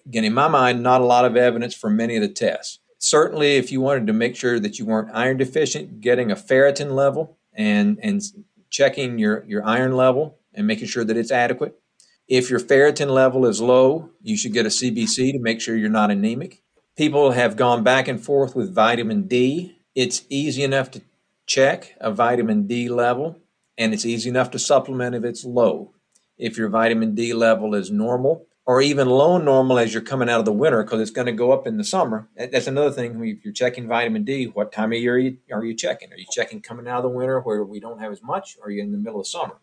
[0.05, 2.79] again in my mind not a lot of evidence for many of the tests.
[2.99, 6.91] Certainly if you wanted to make sure that you weren't iron deficient getting a ferritin
[6.91, 8.21] level and and
[8.69, 11.79] checking your your iron level and making sure that it's adequate.
[12.27, 15.89] If your ferritin level is low you should get a cbc to make sure you're
[15.89, 16.61] not anemic.
[16.95, 19.77] People have gone back and forth with vitamin d.
[19.93, 21.01] It's easy enough to
[21.47, 23.39] check a vitamin d level
[23.77, 25.93] and it's easy enough to supplement if it's low
[26.37, 30.39] if your vitamin d level is normal or even low normal as you're coming out
[30.39, 32.27] of the winter because it's going to go up in the summer.
[32.35, 33.23] That's another thing.
[33.23, 36.11] If you're checking vitamin D, what time of year are you, are you checking?
[36.11, 38.67] Are you checking coming out of the winter where we don't have as much, or
[38.67, 39.55] are you in the middle of summer?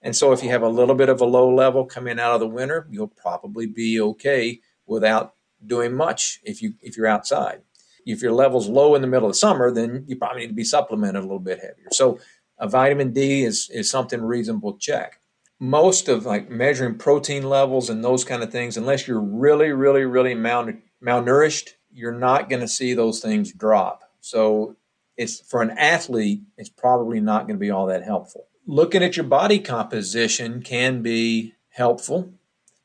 [0.00, 2.40] And so, if you have a little bit of a low level coming out of
[2.40, 7.62] the winter, you'll probably be okay without doing much if you if you're outside.
[8.06, 10.64] If your level's low in the middle of summer, then you probably need to be
[10.64, 11.88] supplemented a little bit heavier.
[11.92, 12.18] So,
[12.58, 15.18] a vitamin D is is something reasonable to check
[15.62, 20.04] most of like measuring protein levels and those kind of things, unless you're really, really,
[20.04, 24.02] really mal- malnourished, you're not going to see those things drop.
[24.20, 24.74] So
[25.16, 28.48] it's for an athlete, it's probably not going to be all that helpful.
[28.66, 32.32] Looking at your body composition can be helpful.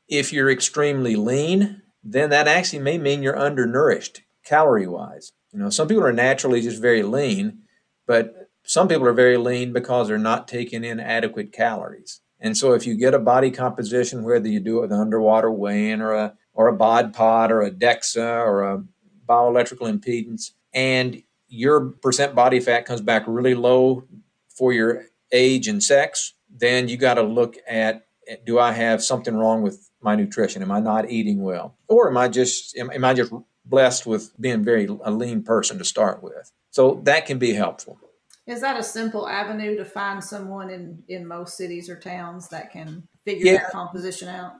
[0.06, 5.32] If you're extremely lean, then that actually may mean you're undernourished calorie wise.
[5.52, 7.60] You know, some people are naturally just very lean,
[8.06, 12.20] but some people are very lean because they're not taking in adequate calories.
[12.40, 15.50] And so if you get a body composition, whether you do it with an underwater
[15.50, 18.82] weighing or a or a bod pod or a DEXA or a
[19.28, 24.04] bioelectrical impedance, and your percent body fat comes back really low
[24.48, 28.06] for your age and sex, then you got to look at
[28.44, 30.62] do I have something wrong with my nutrition?
[30.62, 33.32] Am I not eating well, or am I just am, am I just
[33.68, 36.52] blessed with being very a lean person to start with?
[36.70, 37.98] So that can be helpful.
[38.46, 42.72] Is that a simple avenue to find someone in in most cities or towns that
[42.72, 43.58] can figure yeah.
[43.58, 44.54] that composition out?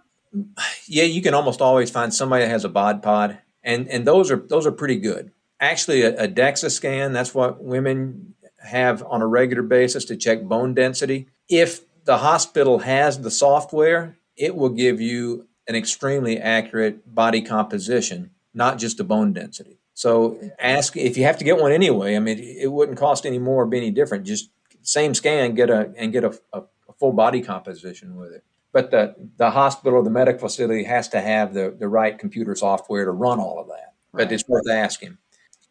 [0.87, 4.31] Yeah, you can almost always find somebody that has a bod pod, and and those
[4.31, 5.33] are those are pretty good.
[5.61, 10.43] Actually, a, a DEXA scan that's what women have on a regular basis to check
[10.43, 11.29] bone density.
[11.49, 18.31] If the hospital has the software, it will give you an extremely accurate body composition,
[18.55, 19.79] not just the bone density.
[19.95, 22.15] So ask if you have to get one anyway.
[22.15, 24.25] I mean, it wouldn't cost any more or be any different.
[24.25, 24.51] Just
[24.83, 28.45] same scan, get a and get a, a, a full body composition with it.
[28.73, 33.05] But the the hospital, the medical facility has to have the the right computer software
[33.05, 33.95] to run all of that.
[34.13, 34.25] Right.
[34.25, 35.19] But it's worth asking.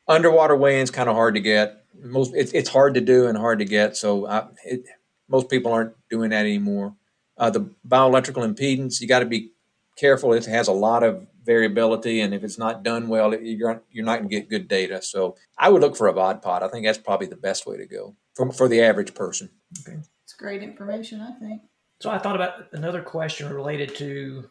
[0.08, 1.86] Underwater weighing's kind of hard to get.
[1.98, 3.96] Most it's it's hard to do and hard to get.
[3.96, 4.84] So I, it,
[5.30, 6.96] most people aren't doing that anymore.
[7.38, 9.52] Uh, the bioelectrical impedance, you got to be
[9.98, 10.34] careful.
[10.34, 14.20] It has a lot of variability, and if it's not done well, you're you're not
[14.20, 15.02] going to get good data.
[15.02, 16.64] So I would look for a bod pod.
[16.64, 19.50] I think that's probably the best way to go for for the average person.
[19.82, 21.22] Okay, it's great information.
[21.22, 21.62] I think.
[22.00, 24.50] So I thought about another question related to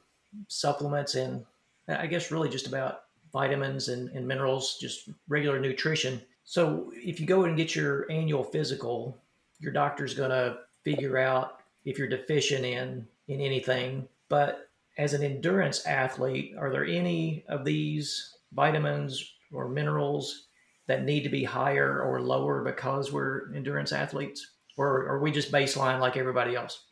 [0.49, 1.45] supplements and
[1.89, 6.21] I guess really just about vitamins and, and minerals, just regular nutrition.
[6.45, 9.17] So if you go and get your annual physical,
[9.61, 14.09] your doctor's going to figure out if you're deficient in in anything.
[14.29, 14.66] But
[14.99, 20.47] as an endurance athlete, are there any of these vitamins or minerals
[20.87, 24.47] that need to be higher or lower because we're endurance athletes?
[24.77, 26.85] Or are we just baseline like everybody else?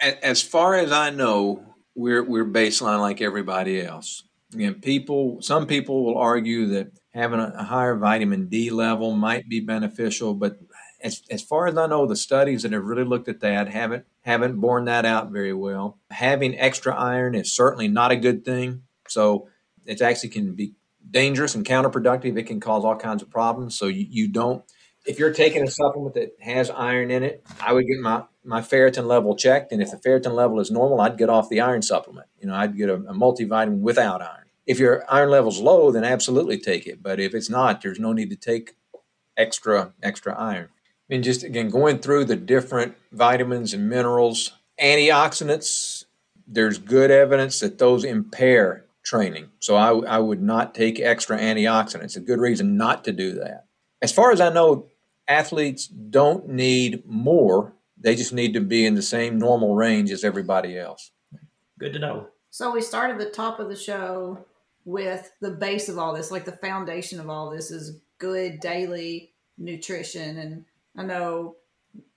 [0.00, 4.24] As far as I know, we're, we're baseline like everybody else.
[4.52, 9.60] Again, people, some people will argue that having a higher vitamin D level might be
[9.60, 10.58] beneficial, but
[11.04, 14.06] as, as far as I know, the studies that have really looked at that haven't
[14.22, 15.98] haven't borne that out very well.
[16.10, 18.82] Having extra iron is certainly not a good thing.
[19.08, 19.48] So
[19.84, 20.72] it actually can be
[21.08, 22.38] dangerous and counterproductive.
[22.38, 23.78] It can cause all kinds of problems.
[23.78, 24.64] So you, you don't
[25.04, 28.60] if you're taking a supplement that has iron in it, I would get my, my
[28.60, 29.70] ferritin level checked.
[29.70, 32.26] And if the ferritin level is normal, I'd get off the iron supplement.
[32.40, 34.46] You know, I'd get a, a multivitamin without iron.
[34.66, 37.02] If your iron level's low, then absolutely take it.
[37.02, 38.76] But if it's not, there's no need to take
[39.36, 40.68] extra extra iron.
[41.08, 46.04] I mean, just again, going through the different vitamins and minerals, antioxidants,
[46.46, 49.50] there's good evidence that those impair training.
[49.60, 52.16] So I, I would not take extra antioxidants.
[52.16, 53.66] A good reason not to do that.
[54.00, 54.88] As far as I know,
[55.28, 57.74] athletes don't need more.
[57.98, 61.10] They just need to be in the same normal range as everybody else.
[61.78, 62.28] Good to know.
[62.50, 64.44] So we started the top of the show
[64.84, 69.32] with the base of all this, like the foundation of all this is good daily
[69.58, 70.64] nutrition and
[70.96, 71.56] I know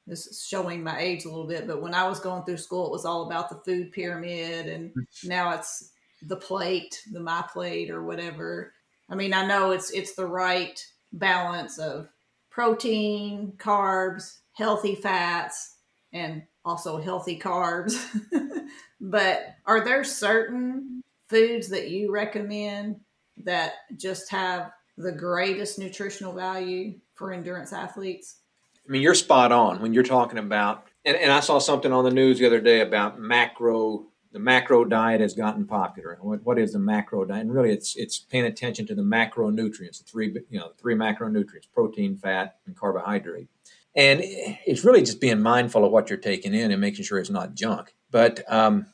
[0.06, 2.88] this is showing my age a little bit, but when I was going through school,
[2.88, 5.28] it was all about the food pyramid, and mm-hmm.
[5.28, 8.74] now it's the plate, the my plate, or whatever.
[9.10, 12.10] I mean, I know it's it's the right balance of
[12.50, 15.76] protein, carbs, healthy fats,
[16.14, 17.98] and also healthy carbs.
[19.02, 23.00] but are there certain foods that you recommend
[23.44, 28.38] that just have the greatest nutritional value for endurance athletes?
[28.88, 32.06] I mean, you're spot on when you're talking about, and, and I saw something on
[32.06, 34.06] the news the other day about macro.
[34.32, 36.18] The macro diet has gotten popular.
[36.22, 37.42] What, what is the macro diet?
[37.42, 41.68] And really, it's it's paying attention to the macronutrients, the three you know three macronutrients:
[41.74, 43.48] protein, fat, and carbohydrate.
[43.96, 47.32] And it's really just being mindful of what you're taking in and making sure it's
[47.32, 47.94] not junk.
[48.12, 48.86] But um,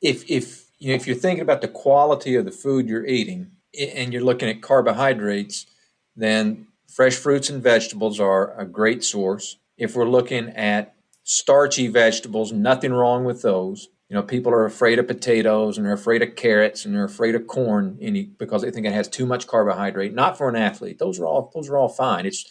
[0.00, 3.50] if if you know, if you're thinking about the quality of the food you're eating
[3.78, 5.66] and you're looking at carbohydrates,
[6.14, 9.58] then fresh fruits and vegetables are a great source.
[9.76, 13.88] If we're looking at starchy vegetables, nothing wrong with those.
[14.08, 17.34] You know, people are afraid of potatoes and they're afraid of carrots and they're afraid
[17.34, 20.14] of corn any, because they think it has too much carbohydrate.
[20.14, 20.98] Not for an athlete.
[20.98, 22.26] Those are all those are all fine.
[22.26, 22.44] It's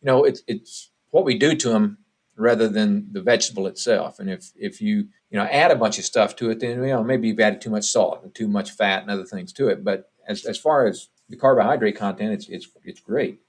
[0.00, 1.98] you know, it's it's what we do to them
[2.36, 4.18] rather than the vegetable itself.
[4.18, 6.86] And if if you you know add a bunch of stuff to it, then you
[6.86, 9.68] know maybe you've added too much salt and too much fat and other things to
[9.68, 9.84] it.
[9.84, 13.40] But as as far as the carbohydrate content, it's it's it's great.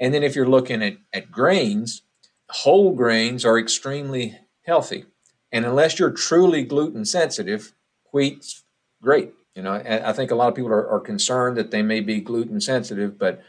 [0.00, 2.02] And then if you're looking at, at grains,
[2.48, 5.04] whole grains are extremely healthy.
[5.52, 7.74] And unless you're truly gluten sensitive,
[8.12, 8.64] wheat's
[9.02, 9.32] great.
[9.54, 12.20] You know, I think a lot of people are, are concerned that they may be
[12.20, 13.42] gluten sensitive, but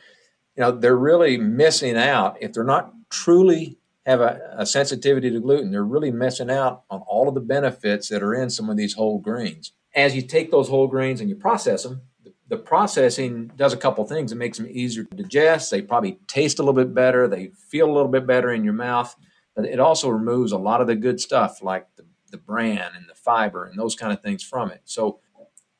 [0.55, 5.39] you know, they're really missing out if they're not truly have a, a, sensitivity to
[5.39, 8.75] gluten, they're really missing out on all of the benefits that are in some of
[8.75, 9.73] these whole grains.
[9.93, 12.01] As you take those whole grains and you process them,
[12.51, 14.31] the, processing does a couple things.
[14.31, 15.71] It makes them easier to digest.
[15.71, 17.27] They probably taste a little bit better.
[17.27, 19.15] They feel a little bit better in your mouth.
[19.55, 23.07] But it also removes a lot of the good stuff like the, the bran and
[23.09, 24.81] the fiber and those kind of things from it.
[24.83, 25.19] So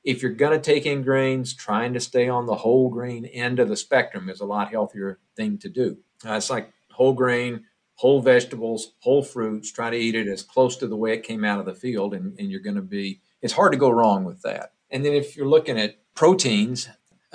[0.04, 3.60] if you're going to take in grains, trying to stay on the whole grain end
[3.60, 5.98] of the spectrum is a lot healthier thing to do.
[6.26, 7.66] Uh, it's like whole grain,
[7.96, 11.46] whole vegetables, whole fruits, try to eat it as close to the way it came
[11.46, 14.24] out of the field, and, and you're going to be, it's hard to go wrong
[14.24, 14.74] with that.
[14.90, 16.90] And then if you're looking at proteins,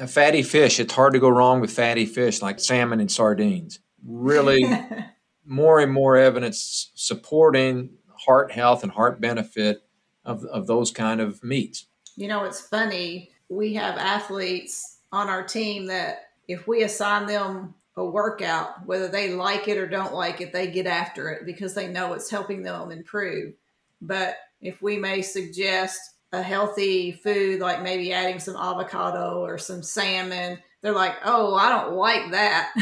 [0.06, 3.80] fatty fish, it's hard to go wrong with fatty fish like salmon and sardines.
[4.04, 4.64] Really,
[5.46, 7.90] more and more evidence supporting
[8.26, 9.82] heart health and heart benefit
[10.24, 11.86] of, of those kind of meats.
[12.16, 13.30] You know, it's funny.
[13.48, 19.32] We have athletes on our team that if we assign them a workout, whether they
[19.32, 22.62] like it or don't like it, they get after it because they know it's helping
[22.62, 23.54] them improve.
[24.02, 29.82] But if we may suggest a healthy food, like maybe adding some avocado or some
[29.82, 32.72] salmon, they're like, oh, I don't like that.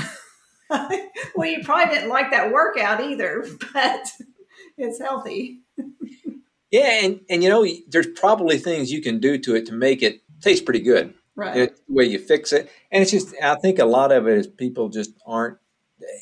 [1.35, 4.11] well, you probably didn't like that workout either, but
[4.77, 5.61] it's healthy.
[6.71, 10.03] yeah, and, and you know, there's probably things you can do to it to make
[10.03, 13.55] it taste pretty good right it's the way you fix it and it's just i
[13.57, 15.59] think a lot of it is people just aren't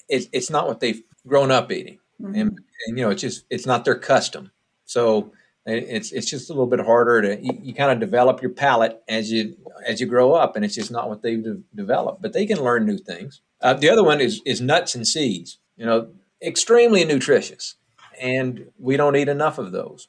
[0.08, 2.34] it's, it's not what they've grown up eating mm-hmm.
[2.34, 4.50] and, and, you know it's just it's not their custom
[4.84, 5.32] so
[5.64, 9.00] it's it's just a little bit harder to you, you, kind of develop your palate
[9.08, 9.56] as you
[9.86, 12.20] as you grow up and it's just not what they've de- developed.
[12.20, 13.40] But they can learn new things.
[13.60, 16.08] Uh, the other one is is nuts and seeds you know
[16.42, 17.76] extremely nutritious
[18.20, 20.08] and we don't eat enough of those.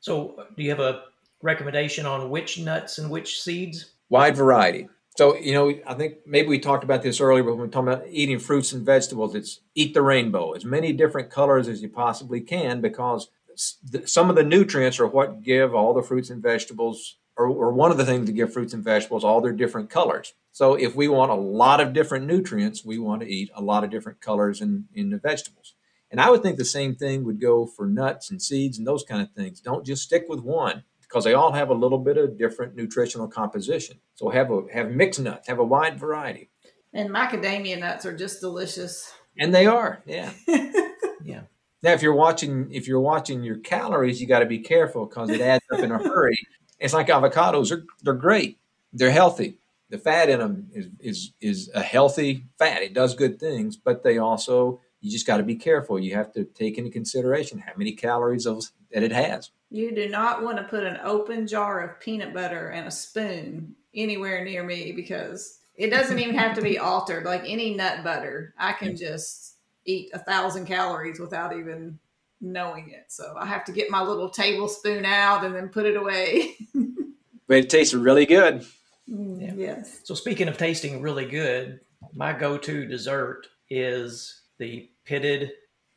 [0.00, 1.02] So do you have a
[1.42, 3.92] recommendation on which nuts and which seeds?
[4.08, 4.88] Wide variety.
[5.16, 7.92] So, you know, I think maybe we talked about this earlier, but when we're talking
[7.92, 11.88] about eating fruits and vegetables, it's eat the rainbow, as many different colors as you
[11.88, 17.18] possibly can, because some of the nutrients are what give all the fruits and vegetables,
[17.36, 20.34] or, or one of the things that give fruits and vegetables all their different colors.
[20.52, 23.84] So, if we want a lot of different nutrients, we want to eat a lot
[23.84, 25.74] of different colors in, in the vegetables.
[26.10, 29.04] And I would think the same thing would go for nuts and seeds and those
[29.04, 29.60] kind of things.
[29.60, 33.28] Don't just stick with one because they all have a little bit of different nutritional
[33.28, 33.98] composition.
[34.14, 36.50] So have a have mixed nuts, have a wide variety.
[36.92, 39.12] And macadamia nuts are just delicious.
[39.38, 40.32] And they are, yeah,
[41.24, 41.42] yeah.
[41.82, 45.30] Now, if you're watching, if you're watching your calories, you got to be careful because
[45.30, 46.38] it adds up in a hurry.
[46.78, 48.58] It's like avocados; they're they're great,
[48.92, 49.58] they're healthy.
[49.88, 52.82] The fat in them is is is a healthy fat.
[52.82, 55.98] It does good things, but they also you just got to be careful.
[55.98, 59.50] You have to take into consideration how many calories of, that it has.
[59.70, 63.74] You do not want to put an open jar of peanut butter and a spoon
[63.94, 67.24] anywhere near me because it doesn't even have to be altered.
[67.24, 69.49] Like any nut butter, I can just
[69.84, 71.98] eat a thousand calories without even
[72.40, 73.06] knowing it.
[73.08, 76.56] So I have to get my little tablespoon out and then put it away.
[77.46, 78.64] but it tastes really good.
[79.08, 79.54] Mm, yeah.
[79.56, 80.00] Yes.
[80.04, 81.80] So speaking of tasting really good,
[82.14, 85.52] my go-to dessert is the pitted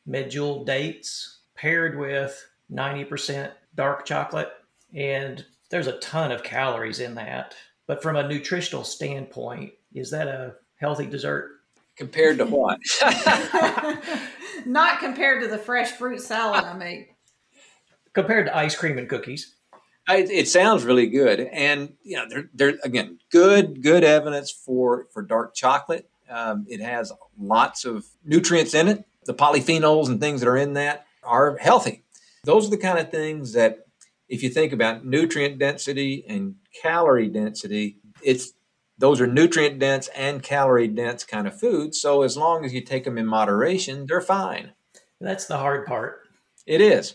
[0.08, 4.52] medjool dates paired with 90% dark chocolate.
[4.94, 7.54] And there's a ton of calories in that.
[7.86, 11.53] But from a nutritional standpoint, is that a healthy dessert?
[11.96, 12.80] Compared to what?
[14.66, 17.14] Not compared to the fresh fruit salad I make.
[18.12, 19.54] Compared to ice cream and cookies.
[20.06, 25.06] I, it sounds really good, and you know, there, there again, good, good evidence for
[25.12, 26.10] for dark chocolate.
[26.28, 29.04] Um, it has lots of nutrients in it.
[29.24, 32.02] The polyphenols and things that are in that are healthy.
[32.44, 33.86] Those are the kind of things that,
[34.28, 38.52] if you think about nutrient density and calorie density, it's
[38.98, 42.00] those are nutrient dense and calorie dense kind of foods.
[42.00, 44.72] So as long as you take them in moderation, they're fine.
[45.20, 46.20] That's the hard part.
[46.66, 47.14] It is.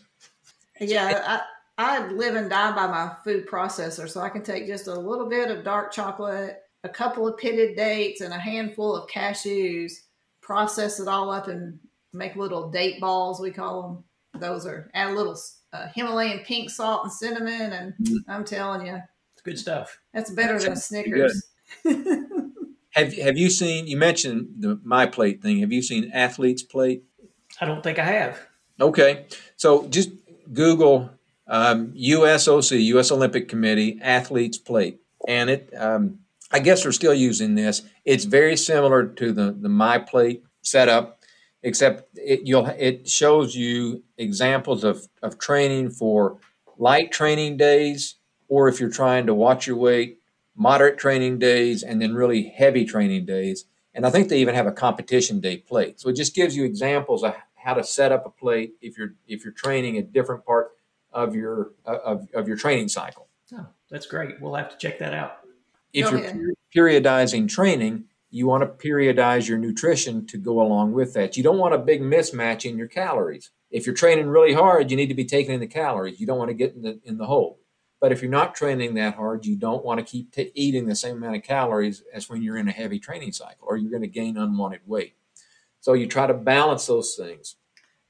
[0.80, 1.42] Yeah,
[1.78, 4.94] I, I live and die by my food processor, so I can take just a
[4.94, 9.94] little bit of dark chocolate a couple of pitted dates and a handful of cashews,
[10.42, 11.80] process it all up and
[12.14, 14.04] make little date balls, we call them.
[14.42, 15.38] Those are add a little
[15.74, 18.32] uh, Himalayan pink salt and cinnamon, and mm-hmm.
[18.32, 19.02] I'm telling you,
[19.34, 20.00] it's good stuff.
[20.14, 21.48] That's better than Snickers.
[22.92, 23.88] have Have you seen?
[23.88, 25.60] You mentioned the my plate thing.
[25.60, 27.04] Have you seen athlete's plate?
[27.62, 28.40] I don't think I have.
[28.80, 29.26] Okay,
[29.58, 30.10] so just
[30.54, 31.10] Google
[31.48, 33.12] um, USOC, U.S.
[33.12, 36.20] Olympic Committee athlete's plate, and it um,
[36.52, 37.82] I guess we're still using this.
[38.06, 41.20] It's very similar to the the MyPlate setup,
[41.64, 46.38] except it you'll it shows you examples of of training for
[46.78, 48.16] light training days,
[48.48, 50.19] or if you're trying to watch your weight,
[50.60, 53.66] moderate training days, and then really heavy training days.
[53.96, 56.00] And I think they even have a competition day plate.
[56.00, 59.16] So it just gives you examples of how to set up a plate if you're
[59.28, 60.72] if you're training a different part
[61.12, 63.28] of your uh, of, of your training cycle.
[63.54, 64.40] Oh, that's great.
[64.40, 65.40] We'll have to check that out.
[65.94, 66.40] If Go you're ahead.
[66.76, 71.36] periodizing training, you want to periodize your nutrition to go along with that.
[71.36, 73.50] You don't want a big mismatch in your calories.
[73.72, 76.20] If you're training really hard, you need to be taking in the calories.
[76.20, 77.60] You don't want to get in the in the hole.
[78.00, 80.96] But if you're not training that hard, you don't want to keep t- eating the
[80.96, 84.04] same amount of calories as when you're in a heavy training cycle, or you're going
[84.04, 85.16] to gain unwanted weight.
[85.82, 87.56] So you try to balance those things.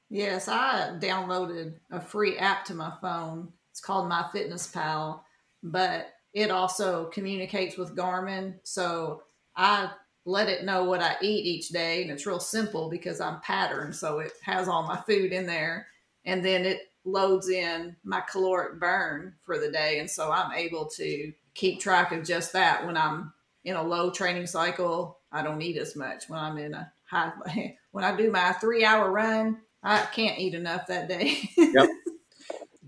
[0.08, 3.52] Yes, I downloaded a free app to my phone.
[3.70, 5.24] It's called My Fitness Pal,
[5.62, 8.54] but it also communicates with Garmin.
[8.62, 9.22] So
[9.56, 9.90] I
[10.24, 13.94] let it know what I eat each day, and it's real simple because I'm patterned.
[13.94, 15.86] So it has all my food in there,
[16.24, 19.98] and then it loads in my caloric burn for the day.
[19.98, 23.32] And so I'm able to keep track of just that when I'm
[23.64, 25.18] in a low training cycle.
[25.32, 27.32] I don't eat as much when I'm in a high.
[27.92, 31.50] When I do my three hour run, I can't eat enough that day.
[31.56, 31.88] yep.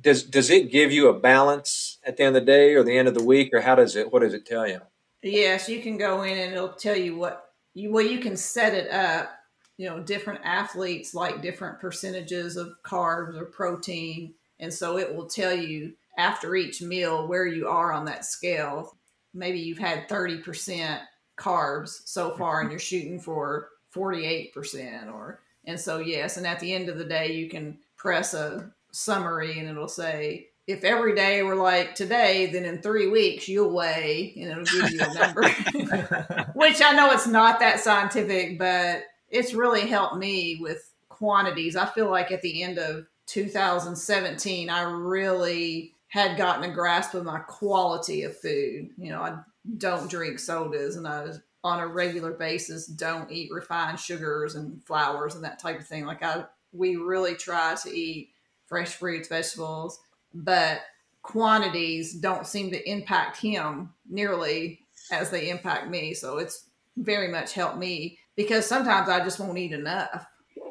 [0.01, 2.97] Does does it give you a balance at the end of the day or the
[2.97, 4.13] end of the week, or how does it?
[4.13, 4.81] What does it tell you?
[5.23, 8.75] yes, you can go in and it'll tell you what you well you can set
[8.75, 9.31] it up.
[9.77, 15.27] You know, different athletes like different percentages of carbs or protein, and so it will
[15.27, 18.97] tell you after each meal where you are on that scale.
[19.35, 21.01] Maybe you've had thirty percent
[21.37, 26.47] carbs so far, and you're shooting for forty eight percent, or and so yes, and
[26.47, 30.85] at the end of the day, you can press a summary and it'll say if
[30.85, 35.01] every day were like today, then in three weeks you'll weigh and it'll give you
[35.03, 35.43] a number.
[36.55, 39.03] Which I know it's not that scientific, but
[39.33, 41.75] it's really helped me with quantities.
[41.75, 47.25] I feel like at the end of 2017, I really had gotten a grasp of
[47.25, 48.91] my quality of food.
[48.99, 49.39] You know, I
[49.79, 51.27] don't drink sodas and I
[51.65, 56.05] on a regular basis don't eat refined sugars and flours and that type of thing.
[56.05, 58.31] Like I we really try to eat
[58.67, 60.01] fresh fruits, vegetables,
[60.35, 60.81] but
[61.23, 64.81] quantities don't seem to impact him nearly
[65.11, 66.15] as they impact me.
[66.15, 66.67] So it's
[66.97, 70.27] very much helped me because sometimes I just won't eat enough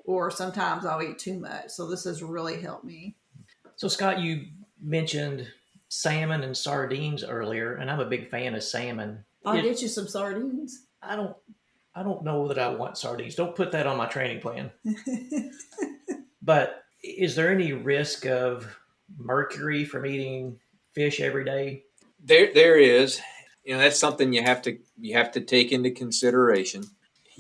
[0.06, 1.70] or sometimes I'll eat too much.
[1.70, 3.16] So this has really helped me.
[3.76, 4.46] So, Scott, you
[4.82, 5.48] mentioned
[5.90, 9.24] salmon and sardines earlier, and I'm a big fan of salmon.
[9.46, 10.86] I'll It- get you some sardines.
[11.02, 11.36] I don't,
[11.96, 13.36] I don't know that I want sardines.
[13.36, 14.72] Don't put that on my training plan.
[16.42, 18.76] But is there any risk of
[19.18, 20.60] mercury from eating
[20.94, 21.84] fish every day?
[22.24, 23.22] There, there is.
[23.64, 26.84] You know, that's something you have to you have to take into consideration.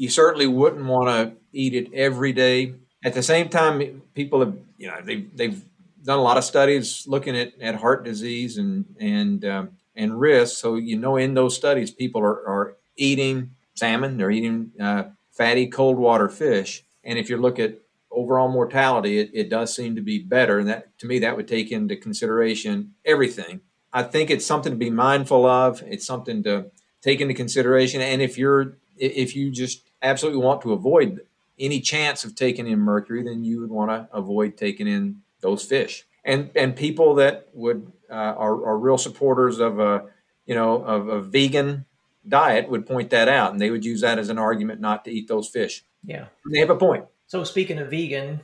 [0.01, 2.73] You certainly wouldn't want to eat it every day.
[3.05, 5.63] At the same time, people have you know they've they've
[6.03, 10.57] done a lot of studies looking at, at heart disease and and um, and risk.
[10.57, 15.67] So you know, in those studies, people are, are eating salmon, they're eating uh, fatty
[15.67, 17.75] cold water fish, and if you look at
[18.09, 20.57] overall mortality, it, it does seem to be better.
[20.57, 23.61] And that to me, that would take into consideration everything.
[23.93, 25.83] I think it's something to be mindful of.
[25.85, 26.71] It's something to
[27.03, 28.01] take into consideration.
[28.01, 31.21] And if you're if you just absolutely want to avoid
[31.59, 35.63] any chance of taking in mercury, then you would want to avoid taking in those
[35.63, 36.05] fish.
[36.23, 40.05] And and people that would uh, are, are real supporters of a
[40.45, 41.85] you know of a vegan
[42.27, 45.11] diet would point that out, and they would use that as an argument not to
[45.11, 45.83] eat those fish.
[46.03, 46.25] Yeah.
[46.51, 47.05] They have a point.
[47.27, 48.41] So, speaking of vegan,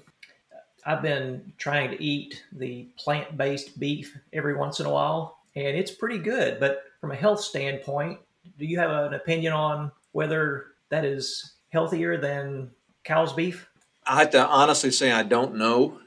[0.85, 5.77] I've been trying to eat the plant based beef every once in a while, and
[5.77, 6.59] it's pretty good.
[6.59, 8.19] But from a health standpoint,
[8.57, 12.71] do you have an opinion on whether that is healthier than
[13.03, 13.69] cow's beef?
[14.05, 15.99] I have to honestly say I don't know.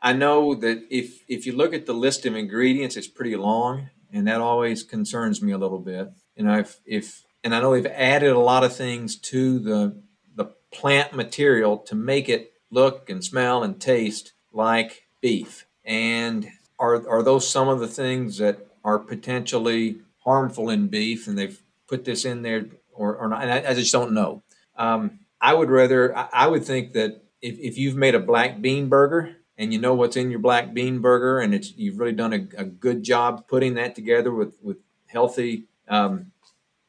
[0.00, 3.90] I know that if if you look at the list of ingredients, it's pretty long,
[4.12, 6.10] and that always concerns me a little bit.
[6.36, 10.02] Know, if if and I know they've added a lot of things to the
[10.34, 15.66] the plant material to make it look and smell and taste like beef.
[15.84, 16.48] And
[16.78, 21.28] are are those some of the things that are potentially harmful in beef?
[21.28, 23.42] And they've put this in there or, or not?
[23.42, 24.42] And I, I just don't know.
[24.76, 26.16] Um, I would rather.
[26.16, 29.78] I, I would think that if, if you've made a black bean burger and you
[29.78, 33.02] know what's in your black bean burger and it's you've really done a, a good
[33.02, 36.32] job putting that together with with healthy um,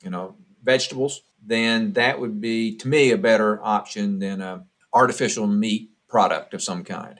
[0.03, 5.47] you know vegetables then that would be to me a better option than a artificial
[5.47, 7.19] meat product of some kind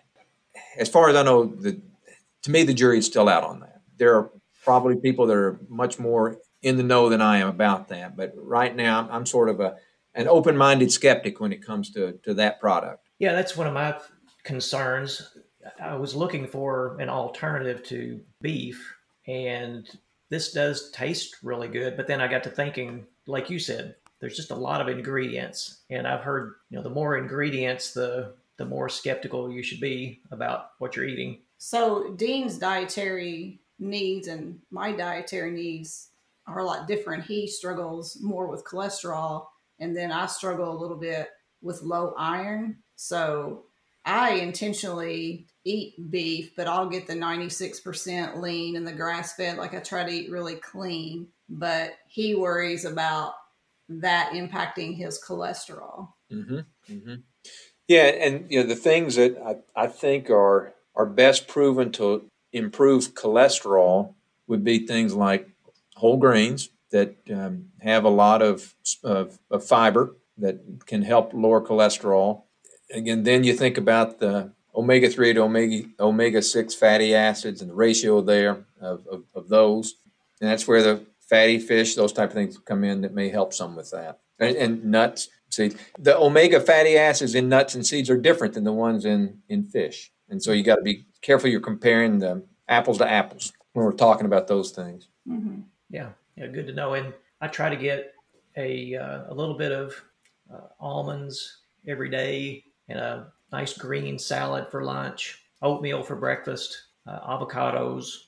[0.78, 1.82] as far as i know the
[2.42, 4.32] to me the jury is still out on that there are
[4.64, 8.34] probably people that are much more in the know than i am about that but
[8.36, 9.76] right now i'm, I'm sort of a
[10.16, 13.96] an open-minded skeptic when it comes to to that product Yeah, that's one of my
[14.44, 15.36] concerns.
[15.82, 18.96] I was looking for an alternative to beef,
[19.28, 19.90] and
[20.30, 21.96] this does taste really good.
[21.96, 25.84] But then I got to thinking, like you said, there's just a lot of ingredients,
[25.90, 30.22] and I've heard you know the more ingredients, the the more skeptical you should be
[30.32, 31.42] about what you're eating.
[31.58, 36.10] So Dean's dietary needs and my dietary needs
[36.48, 37.26] are a lot different.
[37.26, 39.46] He struggles more with cholesterol,
[39.80, 41.30] and then I struggle a little bit
[41.62, 42.78] with low iron.
[42.96, 43.64] So
[44.06, 49.58] I intentionally eat beef, but I'll get the 96% lean and the grass fed.
[49.58, 53.34] Like I try to eat really clean, but he worries about
[53.90, 56.10] that impacting his cholesterol.
[56.32, 56.60] Mm-hmm.
[56.90, 57.16] Mm-hmm.
[57.88, 62.26] Yeah, and you know the things that I, I think are are best proven to
[62.52, 64.14] improve cholesterol
[64.48, 65.50] would be things like
[66.04, 68.76] whole grains that um, have a lot of,
[69.06, 72.44] of, of fiber that can help lower cholesterol.
[72.92, 77.70] Again, then you think about the omega 3 to omega omega 6 fatty acids and
[77.70, 79.94] the ratio there of, of, of, those.
[80.42, 83.54] And that's where the fatty fish, those type of things come in that may help
[83.54, 84.20] some with that.
[84.40, 85.78] And, and nuts, seeds.
[85.98, 89.64] The omega fatty acids in nuts and seeds are different than the ones in, in
[89.64, 90.12] fish.
[90.28, 93.94] And so you got to be careful you're comparing the apples to apples when we're
[93.94, 95.08] talking about those things.
[95.26, 95.62] Mm-hmm.
[95.94, 96.96] Yeah, yeah, good to know.
[96.96, 98.16] And I try to get
[98.58, 99.94] a, uh, a little bit of
[100.52, 107.20] uh, almonds every day and a nice green salad for lunch, oatmeal for breakfast, uh,
[107.20, 108.24] avocados.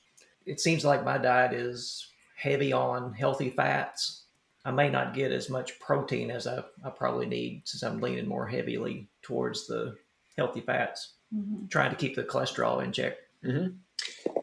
[0.46, 2.06] It seems like my diet is
[2.36, 4.22] heavy on healthy fats.
[4.64, 8.28] I may not get as much protein as I, I probably need since I'm leaning
[8.28, 9.96] more heavily towards the
[10.38, 11.66] healthy fats, mm-hmm.
[11.66, 13.14] trying to keep the cholesterol in check.
[13.44, 13.74] Mm-hmm.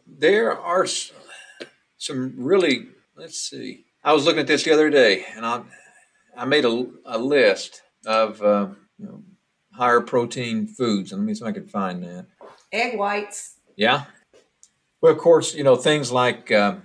[0.07, 0.85] There are
[1.97, 3.85] some really, let's see.
[4.03, 5.61] I was looking at this the other day and I,
[6.35, 9.23] I made a, a list of uh, you know,
[9.73, 11.11] higher protein foods.
[11.11, 12.25] Let me see if I can find that.
[12.71, 13.59] Egg whites.
[13.75, 14.05] Yeah.
[15.01, 16.75] Well, of course, you know, things like uh,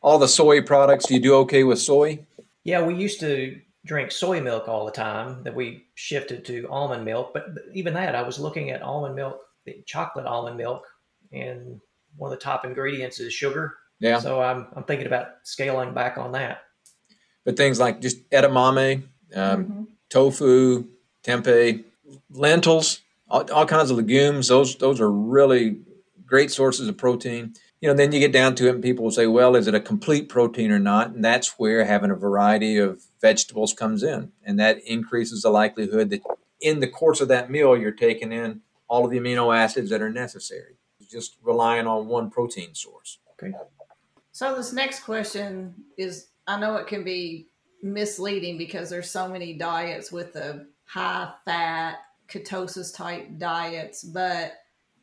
[0.00, 1.06] all the soy products.
[1.06, 2.26] Do you do okay with soy?
[2.64, 7.04] Yeah, we used to drink soy milk all the time that we shifted to almond
[7.04, 7.32] milk.
[7.32, 9.40] But even that, I was looking at almond milk,
[9.86, 10.86] chocolate almond milk,
[11.32, 11.80] and
[12.16, 13.76] one of the top ingredients is sugar.
[14.04, 14.18] Yeah.
[14.18, 16.58] So I'm, I'm thinking about scaling back on that.
[17.42, 19.82] But things like just edamame, um, mm-hmm.
[20.10, 20.84] tofu,
[21.22, 21.84] tempeh,
[22.30, 24.48] lentils, all, all, kinds of legumes.
[24.48, 25.80] Those those are really
[26.26, 27.54] great sources of protein.
[27.80, 29.74] You know, then you get down to it, and people will say, "Well, is it
[29.74, 34.32] a complete protein or not?" And that's where having a variety of vegetables comes in,
[34.44, 36.22] and that increases the likelihood that
[36.60, 40.02] in the course of that meal, you're taking in all of the amino acids that
[40.02, 40.76] are necessary.
[41.10, 43.18] Just relying on one protein source.
[43.32, 43.54] Okay.
[44.34, 47.46] So this next question is, I know it can be
[47.84, 54.02] misleading because there's so many diets with the high fat, ketosis type diets.
[54.02, 54.54] But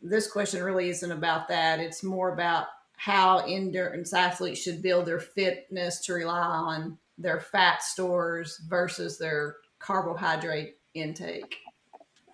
[0.02, 1.80] this question really isn't about that.
[1.80, 2.66] It's more about
[2.98, 9.56] how endurance athletes should build their fitness to rely on their fat stores versus their
[9.80, 11.56] carbohydrate intake.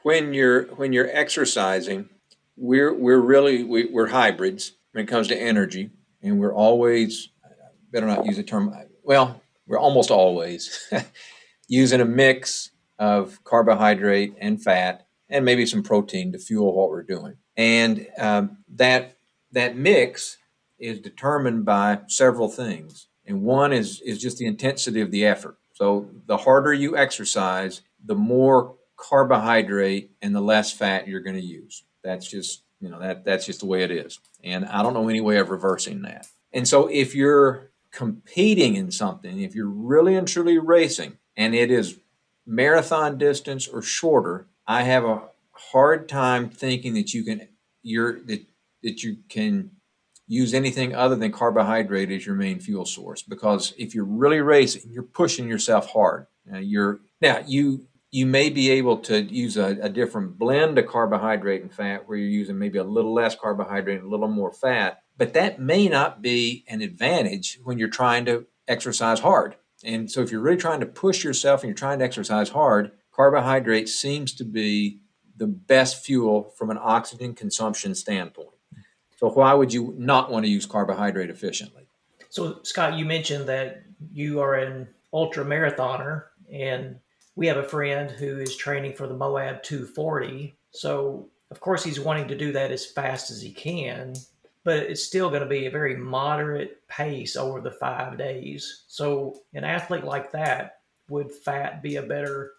[0.02, 2.10] When you're when you're exercising,
[2.56, 5.92] we're we're really we, we're hybrids when it comes to energy,
[6.22, 7.30] and we're always
[7.92, 8.74] better not use the term.
[9.04, 10.92] Well, we're almost always
[11.68, 17.04] using a mix of carbohydrate and fat and maybe some protein to fuel what we're
[17.04, 17.36] doing.
[17.56, 19.18] And um, that
[19.52, 20.38] that mix
[20.80, 23.08] is determined by several things.
[23.26, 25.58] And one is is just the intensity of the effort.
[25.74, 31.42] So the harder you exercise, the more carbohydrate and the less fat you're going to
[31.42, 31.84] use.
[32.04, 34.20] That's just you know that that's just the way it is.
[34.44, 36.28] And I don't know any way of reversing that.
[36.54, 41.72] And so if you're competing in something, if you're really and truly racing, and it
[41.72, 42.00] is
[42.46, 47.48] marathon distance or shorter, I have a hard time thinking that you can
[47.82, 48.46] you're that
[48.84, 49.72] that you can
[50.28, 54.84] use anything other than carbohydrate as your main fuel source because if you're really racing,
[54.92, 56.28] you're pushing yourself hard.
[56.54, 61.62] You're now you you may be able to use a, a, different blend of carbohydrate
[61.62, 65.02] and fat where you're using maybe a little less carbohydrate and a little more fat,
[65.18, 69.56] but that may not be an advantage when you're trying to exercise hard.
[69.84, 72.92] And so if you're really trying to push yourself and you're trying to exercise hard,
[73.12, 75.02] carbohydrate seems to be
[75.36, 78.50] the best fuel from an oxygen consumption standpoint.
[79.18, 81.88] So why would you not want to use carbohydrate efficiently?
[82.30, 83.84] So Scott, you mentioned that
[84.14, 87.00] you are an ultra marathoner and
[87.38, 90.54] we have a friend who is training for the Moab 240.
[90.72, 94.14] So of course he's wanting to do that as fast as he can
[94.68, 98.84] but it's still going to be a very moderate pace over the five days.
[98.90, 102.52] So, an athlete like that, would fat be a better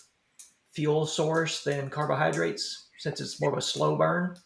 [0.70, 4.36] fuel source than carbohydrates since it's more of a slow burn?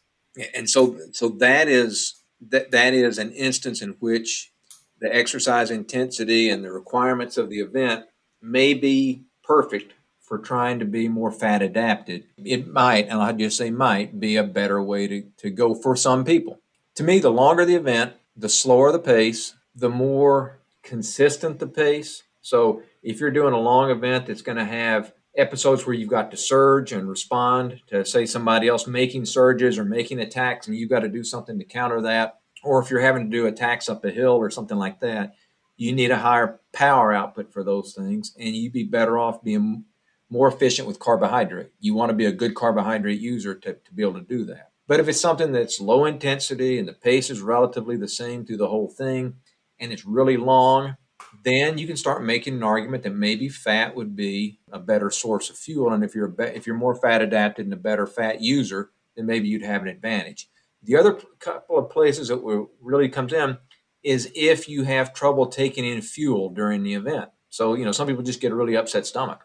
[0.56, 2.16] And so, so that is
[2.48, 4.50] that that is an instance in which
[4.98, 8.06] the exercise intensity and the requirements of the event
[8.40, 9.92] may be perfect
[10.32, 12.24] for trying to be more fat adapted.
[12.38, 15.94] It might, and I'll just say might, be a better way to, to go for
[15.94, 16.58] some people.
[16.94, 22.22] To me, the longer the event, the slower the pace, the more consistent the pace.
[22.40, 26.30] So if you're doing a long event that's going to have episodes where you've got
[26.30, 30.88] to surge and respond to say somebody else making surges or making attacks and you've
[30.88, 34.02] got to do something to counter that or if you're having to do attacks up
[34.02, 35.34] a hill or something like that
[35.76, 39.84] you need a higher power output for those things and you'd be better off being
[40.32, 44.02] more efficient with carbohydrate you want to be a good carbohydrate user to, to be
[44.02, 47.40] able to do that but if it's something that's low intensity and the pace is
[47.40, 49.34] relatively the same through the whole thing
[49.78, 50.96] and it's really long
[51.44, 55.50] then you can start making an argument that maybe fat would be a better source
[55.50, 55.92] of fuel.
[55.92, 59.26] And if you're be- if you're more fat adapted and a better fat user, then
[59.26, 60.48] maybe you'd have an advantage.
[60.82, 63.58] The other couple of places that really comes in
[64.02, 67.30] is if you have trouble taking in fuel during the event.
[67.48, 69.44] So you know some people just get a really upset stomach,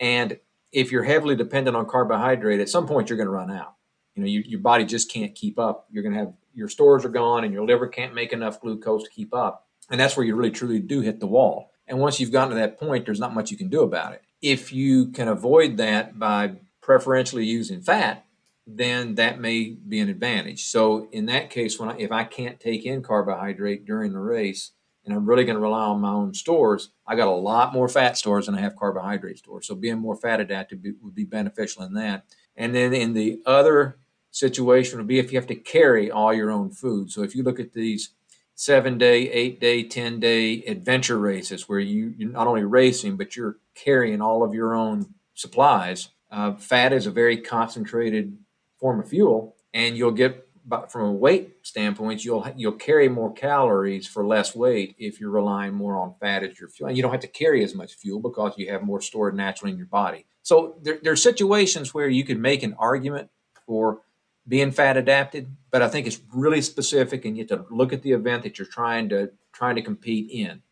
[0.00, 0.38] and
[0.72, 3.74] if you're heavily dependent on carbohydrate, at some point you're going to run out.
[4.14, 5.86] You know you, your body just can't keep up.
[5.90, 9.04] You're going to have your stores are gone, and your liver can't make enough glucose
[9.04, 9.66] to keep up.
[9.90, 11.70] And that's where you really truly do hit the wall.
[11.86, 14.22] And once you've gotten to that point, there's not much you can do about it.
[14.42, 18.24] If you can avoid that by preferentially using fat,
[18.66, 20.64] then that may be an advantage.
[20.64, 24.72] So in that case, when I, if I can't take in carbohydrate during the race,
[25.08, 27.88] and I'm really going to rely on my own stores, I got a lot more
[27.88, 29.66] fat stores than I have carbohydrate stores.
[29.66, 32.26] So being more fat adapted would be beneficial in that.
[32.56, 33.96] And then in the other
[34.32, 37.10] situation would be if you have to carry all your own food.
[37.10, 38.10] So if you look at these
[38.54, 43.34] seven day, eight day, 10 day adventure races where you, you're not only racing, but
[43.34, 46.10] you're carrying all of your own supplies.
[46.30, 48.36] Uh, fat is a very concentrated
[48.78, 53.32] form of fuel, and you'll get but from a weight standpoint, you'll you'll carry more
[53.32, 57.02] calories for less weight if you're relying more on fat as your fuel, and you
[57.02, 59.86] don't have to carry as much fuel because you have more stored naturally in your
[59.86, 60.26] body.
[60.42, 63.30] So there, there are situations where you could make an argument
[63.66, 64.02] for
[64.46, 68.02] being fat adapted, but I think it's really specific, and you have to look at
[68.02, 70.62] the event that you're trying to trying to compete in.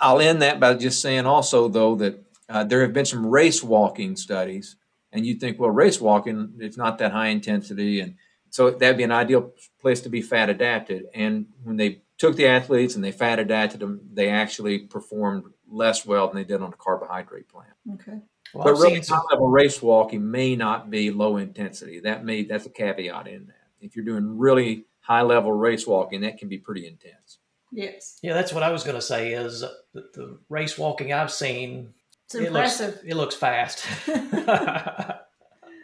[0.00, 3.62] I'll end that by just saying also though that uh, there have been some race
[3.62, 4.74] walking studies,
[5.12, 8.16] and you think, well, race walking it's not that high intensity, and
[8.50, 11.06] so that'd be an ideal place to be fat adapted.
[11.14, 16.04] And when they took the athletes and they fat adapted them, they actually performed less
[16.04, 17.66] well than they did on a carbohydrate plan.
[17.94, 18.20] Okay.
[18.54, 22.00] Well, but really, top level race walking may not be low intensity.
[22.00, 23.54] That may that's a caveat in that.
[23.80, 27.38] If you're doing really high level race walking, that can be pretty intense.
[27.70, 28.18] Yes.
[28.22, 29.32] Yeah, that's what I was going to say.
[29.32, 31.92] Is the, the race walking I've seen?
[32.24, 32.94] It's impressive.
[32.94, 33.86] Looks, it looks fast.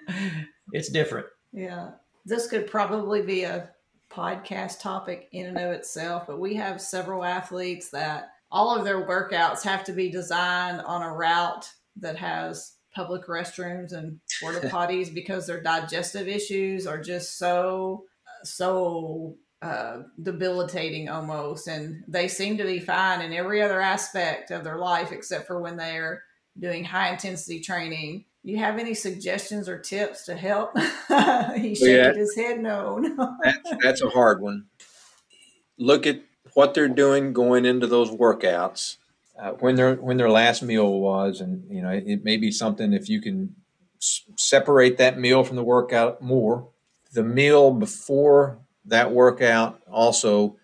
[0.72, 1.26] it's different.
[1.52, 1.90] Yeah,
[2.25, 3.70] this could probably be a
[4.11, 6.25] podcast topic in and of itself.
[6.27, 11.03] But we have several athletes that all of their workouts have to be designed on
[11.03, 17.39] a route that has public restrooms and porta potties because their digestive issues are just
[17.39, 18.05] so
[18.45, 24.62] so uh, debilitating almost and they seem to be fine in every other aspect of
[24.62, 26.22] their life except for when they're
[26.59, 30.76] doing high intensity training you have any suggestions or tips to help
[31.57, 32.12] He shaking yeah.
[32.12, 33.36] his head no, no.
[33.42, 34.66] that's, that's a hard one
[35.78, 36.20] look at
[36.55, 38.97] what they're doing going into those workouts
[39.38, 42.92] uh, when their when their last meal was, and you know it may be something
[42.92, 43.55] if you can
[44.01, 46.68] s- separate that meal from the workout more.
[47.12, 50.57] The meal before that workout also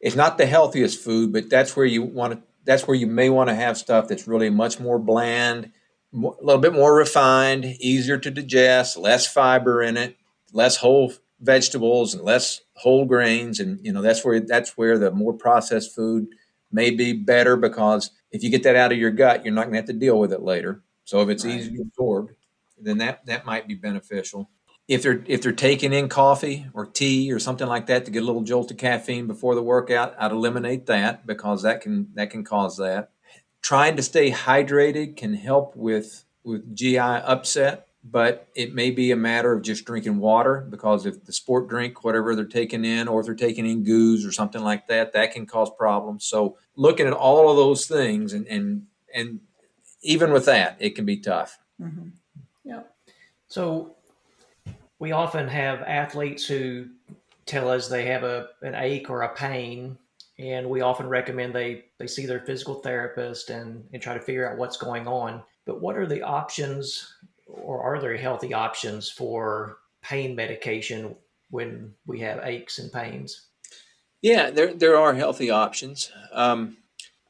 [0.00, 2.42] it's not the healthiest food, but that's where you want to.
[2.64, 5.72] That's where you may want to have stuff that's really much more bland,
[6.12, 10.16] a little bit more refined, easier to digest, less fiber in it,
[10.52, 15.10] less whole vegetables and less whole grains, and you know that's where that's where the
[15.10, 16.28] more processed food
[16.72, 19.72] may be better because if you get that out of your gut, you're not going
[19.72, 20.82] to have to deal with it later.
[21.04, 21.56] So if it's right.
[21.56, 22.30] easy to absorb,
[22.80, 24.50] then that that might be beneficial.
[24.88, 28.22] If they're if they're taking in coffee or tea or something like that to get
[28.22, 32.30] a little jolt of caffeine before the workout, I'd eliminate that because that can that
[32.30, 33.10] can cause that.
[33.62, 39.16] Trying to stay hydrated can help with with GI upset but it may be a
[39.16, 43.20] matter of just drinking water because if the sport drink whatever they're taking in or
[43.20, 46.24] if they're taking in goos or something like that that can cause problems.
[46.24, 49.40] So looking at all of those things and and and
[50.02, 51.58] even with that it can be tough.
[51.80, 52.08] Mm-hmm.
[52.62, 52.82] yeah
[53.48, 53.96] so
[54.98, 56.88] we often have athletes who
[57.46, 59.96] tell us they have a an ache or a pain
[60.40, 64.50] and we often recommend they they see their physical therapist and and try to figure
[64.50, 67.14] out what's going on but what are the options
[67.46, 71.14] or are there healthy options for pain medication
[71.50, 73.48] when we have aches and pains?
[74.22, 76.10] Yeah, there there are healthy options.
[76.32, 76.76] Um,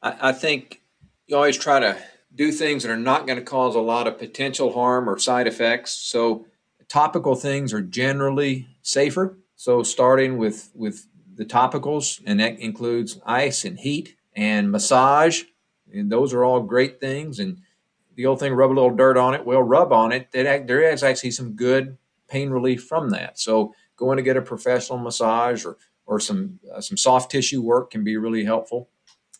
[0.01, 0.81] I, I, think
[1.27, 1.97] you always try to
[2.33, 5.47] do things that are not going to cause a lot of potential harm or side
[5.47, 5.91] effects.
[5.91, 6.45] So
[6.89, 9.37] topical things are generally safer.
[9.55, 11.07] So starting with with
[11.41, 15.41] the topicals, and that includes ice and heat and massage,
[15.91, 17.39] and those are all great things.
[17.39, 17.57] And
[18.15, 19.43] the old thing, rub a little dirt on it.
[19.43, 20.31] Well, rub on it.
[20.33, 23.39] That there is actually some good pain relief from that.
[23.39, 27.89] So going to get a professional massage or or some uh, some soft tissue work
[27.89, 28.89] can be really helpful.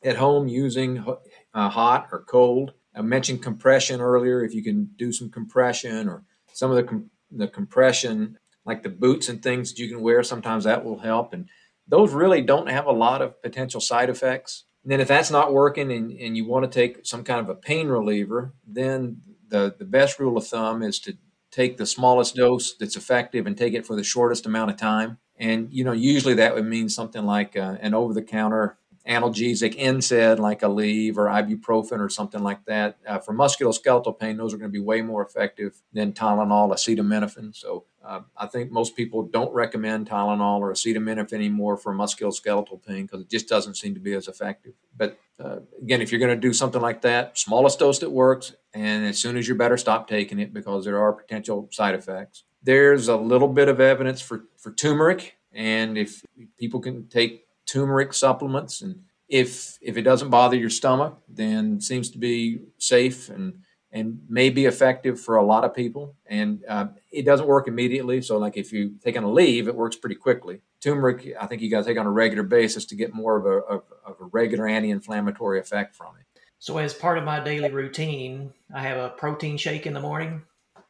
[0.04, 1.06] At home, using
[1.54, 2.74] uh, hot or cold.
[2.96, 4.44] I mentioned compression earlier.
[4.44, 8.90] If you can do some compression or some of the com- the compression, like the
[8.90, 11.34] boots and things that you can wear, sometimes that will help.
[11.34, 11.48] And
[11.88, 14.66] those really don't have a lot of potential side effects.
[14.84, 17.50] And then if that's not working and, and you want to take some kind of
[17.50, 21.18] a pain reliever, then the, the best rule of thumb is to
[21.52, 25.18] take the smallest dose that's effective and take it for the shortest amount of time.
[25.38, 28.78] And you know, usually that would mean something like uh, an over-the-counter
[29.08, 32.98] analgesic NSAID like Aleve or ibuprofen or something like that.
[33.06, 37.56] Uh, for musculoskeletal pain, those are going to be way more effective than Tylenol, acetaminophen.
[37.56, 43.06] So uh, I think most people don't recommend Tylenol or acetaminophen anymore for musculoskeletal pain
[43.06, 44.74] because it just doesn't seem to be as effective.
[44.98, 48.56] But uh, again, if you're going to do something like that, smallest dose that works,
[48.74, 52.44] and as soon as you're better, stop taking it because there are potential side effects.
[52.64, 56.24] There's a little bit of evidence for, for turmeric, and if
[56.58, 62.10] people can take turmeric supplements and if if it doesn't bother your stomach then seems
[62.10, 63.62] to be safe and
[63.92, 66.16] and may be effective for a lot of people.
[66.26, 68.22] And uh, it doesn't work immediately.
[68.22, 70.62] So like if you take on Aleve, it works pretty quickly.
[70.80, 73.46] Turmeric i think you got to take on a regular basis to get more of
[73.46, 76.26] a, of, of a regular anti-inflammatory effect from it.
[76.60, 80.42] So as part of my daily routine i have a protein shake in the morning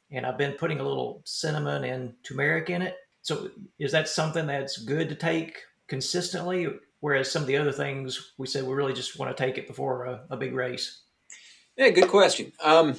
[0.09, 2.95] and i've been putting a little cinnamon and turmeric in it.
[3.21, 6.67] So is that something that's good to take consistently,
[7.01, 9.67] whereas some of the other things we said we really just want to take it
[9.67, 11.01] before a, a big race?
[11.77, 12.51] Yeah, good question.
[12.63, 12.95] Um,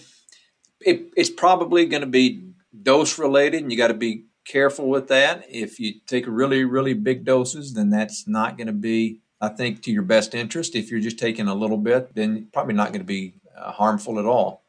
[0.80, 2.42] it, it's probably going to be
[2.82, 5.44] dose related, and you got to be careful with that.
[5.48, 9.82] If you take really, really big doses, then that's not going to be, I think,
[9.82, 10.74] to your best interest.
[10.74, 14.18] If you're just taking a little bit, then probably not going to be uh, harmful
[14.18, 14.62] at all.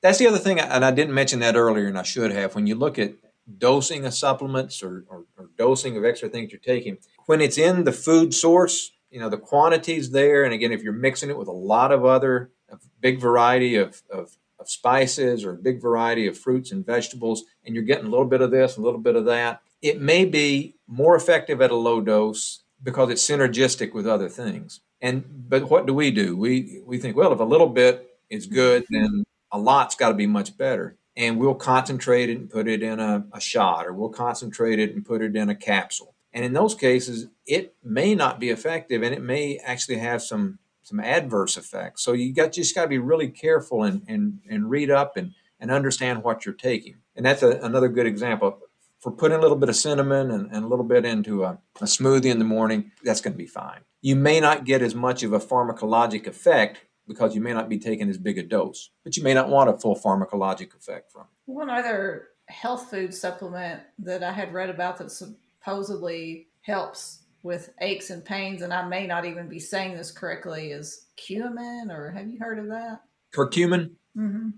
[0.00, 2.54] That's the other thing, and I didn't mention that earlier, and I should have.
[2.54, 3.14] When you look at
[3.56, 7.84] dosing of supplements or, or, or dosing of extra things you're taking, when it's in
[7.84, 10.44] the food source, you know, the quantity's there.
[10.44, 14.02] And again, if you're mixing it with a lot of other, a big variety of,
[14.10, 18.10] of, of spices or a big variety of fruits and vegetables, and you're getting a
[18.10, 21.70] little bit of this, a little bit of that, it may be more effective at
[21.70, 24.80] a low dose because it's synergistic with other things.
[25.00, 26.36] And but what do we do?
[26.36, 30.14] We we think, well, if a little bit is good, then a lot's got to
[30.14, 30.96] be much better.
[31.16, 34.94] And we'll concentrate it and put it in a, a shot, or we'll concentrate it
[34.94, 36.14] and put it in a capsule.
[36.32, 40.58] And in those cases, it may not be effective and it may actually have some
[40.88, 42.02] some adverse effects.
[42.02, 45.34] So you got just got to be really careful and, and, and read up and,
[45.60, 46.96] and understand what you're taking.
[47.14, 48.60] And that's a, another good example.
[49.00, 51.84] For putting a little bit of cinnamon and, and a little bit into a, a
[51.84, 53.80] smoothie in the morning, that's going to be fine.
[54.00, 57.78] You may not get as much of a pharmacologic effect because you may not be
[57.78, 61.22] taking as big a dose, but you may not want a full pharmacologic effect from
[61.22, 61.28] it.
[61.46, 68.10] One other health food supplement that I had read about that supposedly helps with aches
[68.10, 72.28] and pains, and I may not even be saying this correctly, is curcumin, or have
[72.28, 73.02] you heard of that?
[73.34, 73.92] Curcumin.
[74.16, 74.50] Mm-hmm.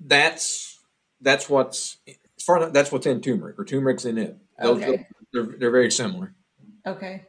[0.00, 0.78] That's
[1.20, 4.36] that's what's as far as that's what's in turmeric, or turmeric's in it.
[4.60, 5.06] Those Okay.
[5.32, 6.34] they're, they're very similar.
[6.86, 7.24] Okay.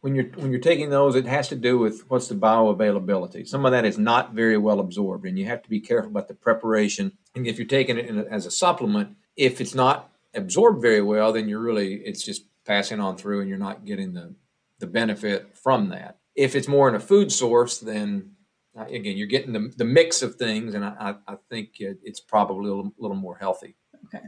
[0.00, 3.48] When you're when you're taking those, it has to do with what's the bioavailability.
[3.48, 6.28] Some of that is not very well absorbed, and you have to be careful about
[6.28, 7.12] the preparation.
[7.34, 11.00] And if you're taking it in a, as a supplement, if it's not absorbed very
[11.00, 14.34] well, then you're really it's just passing on through and you're not getting the,
[14.78, 16.18] the benefit from that.
[16.34, 18.32] If it's more in a food source, then
[18.76, 22.20] uh, again, you're getting the, the mix of things, and I, I think it, it's
[22.20, 23.76] probably a little, little more healthy.
[24.06, 24.24] Okay.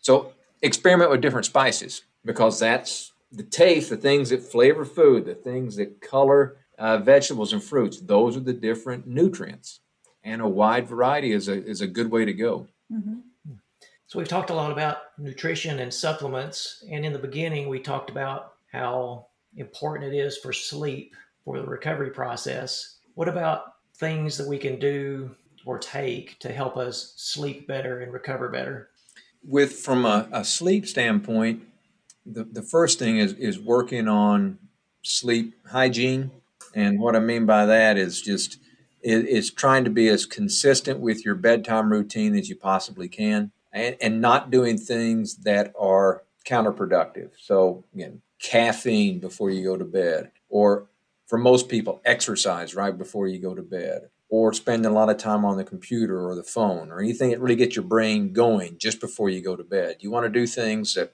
[0.00, 0.32] So
[0.62, 5.76] experiment with different spices because that's the taste, the things that flavor food, the things
[5.76, 8.00] that color uh, vegetables and fruits.
[8.00, 9.80] Those are the different nutrients,
[10.24, 12.68] and a wide variety is a is a good way to go.
[12.90, 13.18] Mm-hmm.
[14.10, 18.10] So we've talked a lot about nutrition and supplements, and in the beginning we talked
[18.10, 22.96] about how important it is for sleep for the recovery process.
[23.14, 28.12] What about things that we can do or take to help us sleep better and
[28.12, 28.88] recover better?
[29.46, 31.62] With from a, a sleep standpoint,
[32.26, 34.58] the, the first thing is is working on
[35.02, 36.32] sleep hygiene,
[36.74, 38.58] and what I mean by that is just
[39.02, 43.52] is, is trying to be as consistent with your bedtime routine as you possibly can
[43.72, 47.30] and, and not doing things that are counterproductive.
[47.38, 50.88] So, again, caffeine before you go to bed, or
[51.26, 55.16] for most people, exercise right before you go to bed, or spending a lot of
[55.16, 58.78] time on the computer or the phone or anything that really gets your brain going
[58.78, 59.96] just before you go to bed.
[60.00, 61.12] You want to do things that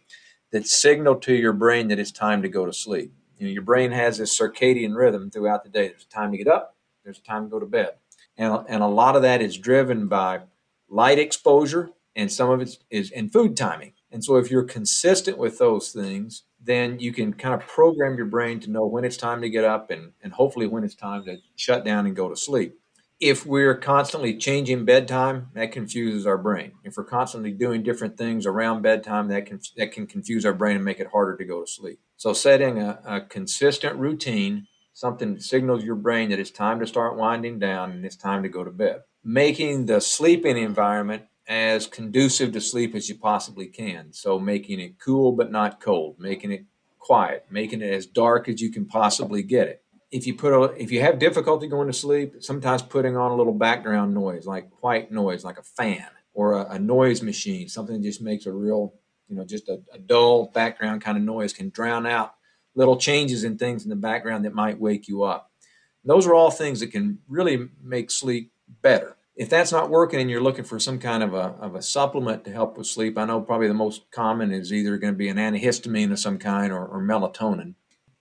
[0.52, 3.12] that signal to your brain that it's time to go to sleep.
[3.38, 5.88] You know, your brain has this circadian rhythm throughout the day.
[5.88, 7.94] There's a time to get up, there's a time to go to bed.
[8.38, 10.40] And, and a lot of that is driven by
[10.88, 13.93] light exposure and some of it is in food timing.
[14.11, 18.27] And so if you're consistent with those things, then you can kind of program your
[18.27, 21.25] brain to know when it's time to get up and, and hopefully when it's time
[21.27, 22.79] to shut down and go to sleep
[23.21, 26.73] if we're constantly changing bedtime, that confuses our brain.
[26.85, 30.77] If we're constantly doing different things around bedtime, that can that can confuse our brain
[30.77, 31.99] and make it harder to go to sleep.
[32.17, 36.87] So setting a, a consistent routine, something that signals your brain that it's time to
[36.87, 39.03] start winding down and it's time to go to bed.
[39.25, 44.12] Making the sleeping environment as conducive to sleep as you possibly can.
[44.12, 46.64] So making it cool but not cold, making it
[46.99, 50.62] quiet, making it as dark as you can possibly get it if you put a,
[50.80, 54.68] if you have difficulty going to sleep, sometimes putting on a little background noise, like
[54.80, 58.53] white noise, like a fan or a, a noise machine, something that just makes a
[58.53, 58.94] real,
[59.28, 62.34] you know, just a, a dull background kind of noise can drown out
[62.74, 65.51] little changes in things in the background that might wake you up.
[66.05, 69.16] Those are all things that can really make sleep better.
[69.37, 72.45] If that's not working and you're looking for some kind of a, of a supplement
[72.45, 75.28] to help with sleep, I know probably the most common is either going to be
[75.28, 77.74] an antihistamine of some kind or, or melatonin.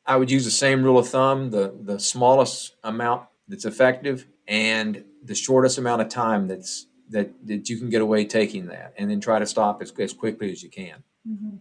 [0.06, 5.04] I would use the same rule of thumb: the the smallest amount that's effective and
[5.24, 9.10] the shortest amount of time that's that that you can get away taking that, and
[9.10, 11.04] then try to stop as, as quickly as you can.
[11.28, 11.58] Mm-hmm.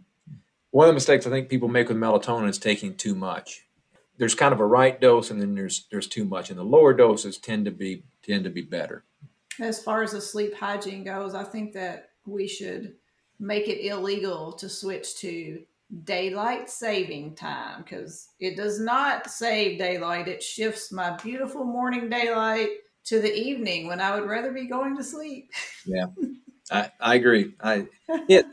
[0.71, 3.63] One of the mistakes I think people make with melatonin is taking too much.
[4.19, 6.93] There's kind of a right dose, and then there's there's too much, and the lower
[6.93, 9.05] doses tend to be tend to be better.
[9.61, 12.95] As far as the sleep hygiene goes, I think that we should
[13.39, 15.63] make it illegal to switch to
[16.03, 20.29] daylight saving time because it does not save daylight.
[20.29, 22.71] It shifts my beautiful morning daylight
[23.05, 25.51] to the evening when I would rather be going to sleep.
[25.87, 26.07] Yeah,
[26.71, 27.53] I, I agree.
[27.61, 28.47] I it,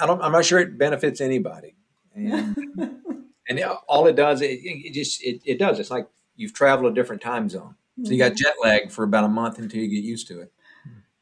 [0.00, 0.20] I don't.
[0.20, 1.76] I'm not sure it benefits anybody,
[2.12, 2.56] and
[3.48, 5.78] and all it does it, it just it, it does.
[5.78, 8.36] It's like you've traveled a different time zone, so you got mm-hmm.
[8.36, 10.52] jet lag for about a month until you get used to it.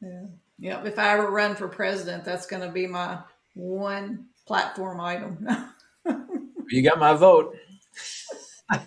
[0.01, 0.25] Yeah.
[0.59, 0.85] Yeah.
[0.85, 3.19] If I ever run for president, that's going to be my
[3.55, 5.47] one platform item.
[6.71, 7.57] you got my vote.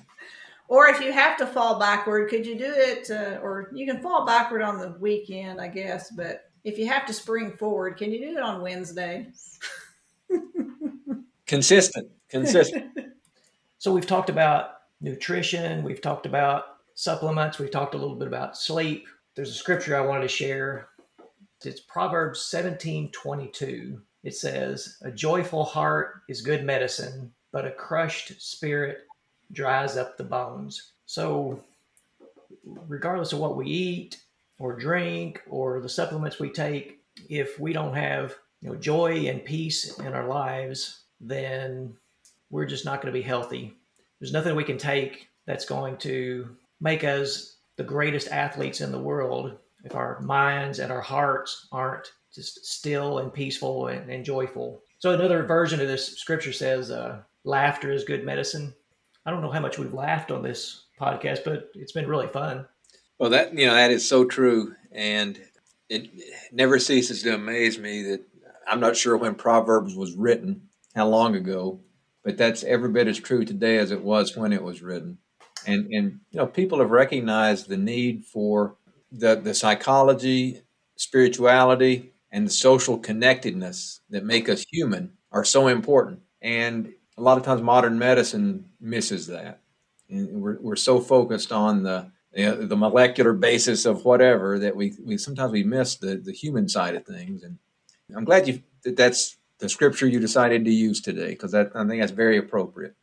[0.68, 3.10] or if you have to fall backward, could you do it?
[3.12, 6.10] Uh, or you can fall backward on the weekend, I guess.
[6.12, 9.28] But if you have to spring forward, can you do it on Wednesday?
[11.46, 12.92] consistent, consistent.
[13.78, 15.84] so we've talked about nutrition.
[15.84, 16.73] We've talked about
[17.04, 17.60] supplements.
[17.60, 19.08] We've talked a little bit about sleep.
[19.36, 20.89] There's a scripture I wanted to share.
[21.64, 28.41] It's Proverbs 17 22 it says, A joyful heart is good medicine, but a crushed
[28.41, 28.99] spirit
[29.51, 30.93] dries up the bones.
[31.06, 31.62] So,
[32.64, 34.24] regardless of what we eat
[34.60, 36.99] or drink or the supplements we take,
[37.30, 41.93] if we don't have you know, joy and peace in our lives, then
[42.49, 43.76] we're just not going to be healthy.
[44.20, 49.00] There's nothing we can take that's going to make us the greatest athletes in the
[49.00, 54.82] world if our minds and our hearts aren't just still and peaceful and, and joyful.
[55.00, 58.74] So another version of this scripture says, uh, "Laughter is good medicine."
[59.26, 62.66] I don't know how much we've laughed on this podcast, but it's been really fun.
[63.18, 65.40] Well, that you know that is so true, and
[65.90, 66.10] it
[66.52, 68.22] never ceases to amaze me that
[68.68, 71.80] I'm not sure when Proverbs was written, how long ago,
[72.24, 75.18] but that's every bit as true today as it was when it was written.
[75.66, 78.76] And and you know people have recognized the need for
[79.11, 80.61] the the psychology,
[80.95, 86.22] spirituality, and the social connectedness that make us human are so important.
[86.41, 89.61] And a lot of times modern medicine misses that.
[90.09, 94.76] And we're, we're so focused on the you know, the molecular basis of whatever that
[94.76, 97.43] we, we sometimes we miss the, the human side of things.
[97.43, 97.59] And
[98.16, 102.01] I'm glad you that that's the scripture you decided to use today because I think
[102.01, 102.95] that's very appropriate.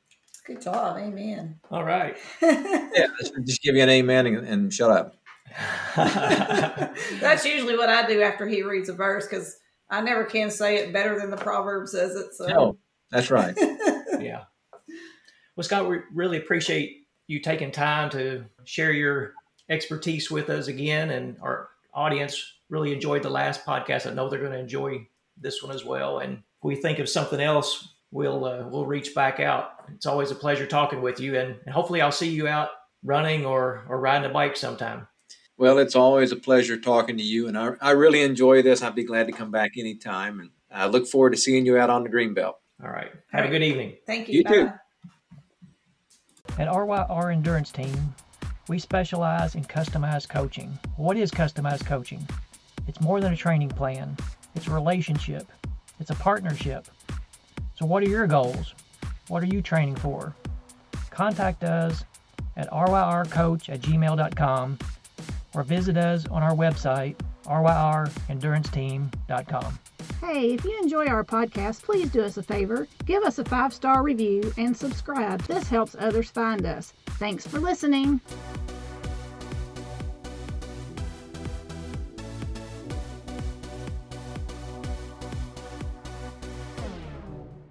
[0.51, 1.61] Good job, amen.
[1.71, 2.17] All right.
[2.43, 3.07] yeah,
[3.45, 5.15] just give you an amen and, and shut up.
[5.97, 9.57] That's usually what I do after he reads a verse because
[9.89, 12.35] I never can say it better than the proverb says it.
[12.35, 12.79] So no,
[13.13, 13.55] that's right.
[14.21, 14.43] yeah.
[15.55, 19.35] Well, Scott, we really appreciate you taking time to share your
[19.69, 24.11] expertise with us again, and our audience really enjoyed the last podcast.
[24.11, 25.07] I know they're going to enjoy
[25.41, 26.19] this one as well.
[26.19, 29.73] And if we think of something else, we'll uh, we'll reach back out.
[29.95, 32.71] It's always a pleasure talking with you, and, and hopefully, I'll see you out
[33.03, 35.07] running or or riding a bike sometime.
[35.57, 38.83] Well, it's always a pleasure talking to you, and I, I really enjoy this.
[38.83, 41.91] I'd be glad to come back anytime, and I look forward to seeing you out
[41.91, 42.57] on the green belt.
[42.83, 43.11] All right.
[43.33, 43.97] Have a good evening.
[44.07, 44.39] Thank you.
[44.39, 44.51] You Bye.
[44.51, 44.73] too.
[46.59, 48.15] At RYR Endurance Team,
[48.69, 50.79] We specialize in customized coaching.
[50.97, 52.27] What is customized coaching?
[52.87, 54.17] It's more than a training plan,
[54.55, 55.47] it's a relationship,
[55.99, 56.87] it's a partnership.
[57.81, 58.75] So, what are your goals?
[59.29, 60.37] What are you training for?
[61.09, 62.05] Contact us
[62.59, 64.79] at ryrcoach at gmail.com
[65.55, 69.79] or visit us on our website, ryrenduranceteam.com.
[70.21, 72.87] Hey, if you enjoy our podcast, please do us a favor.
[73.07, 75.41] Give us a five star review and subscribe.
[75.45, 76.93] This helps others find us.
[77.19, 78.21] Thanks for listening.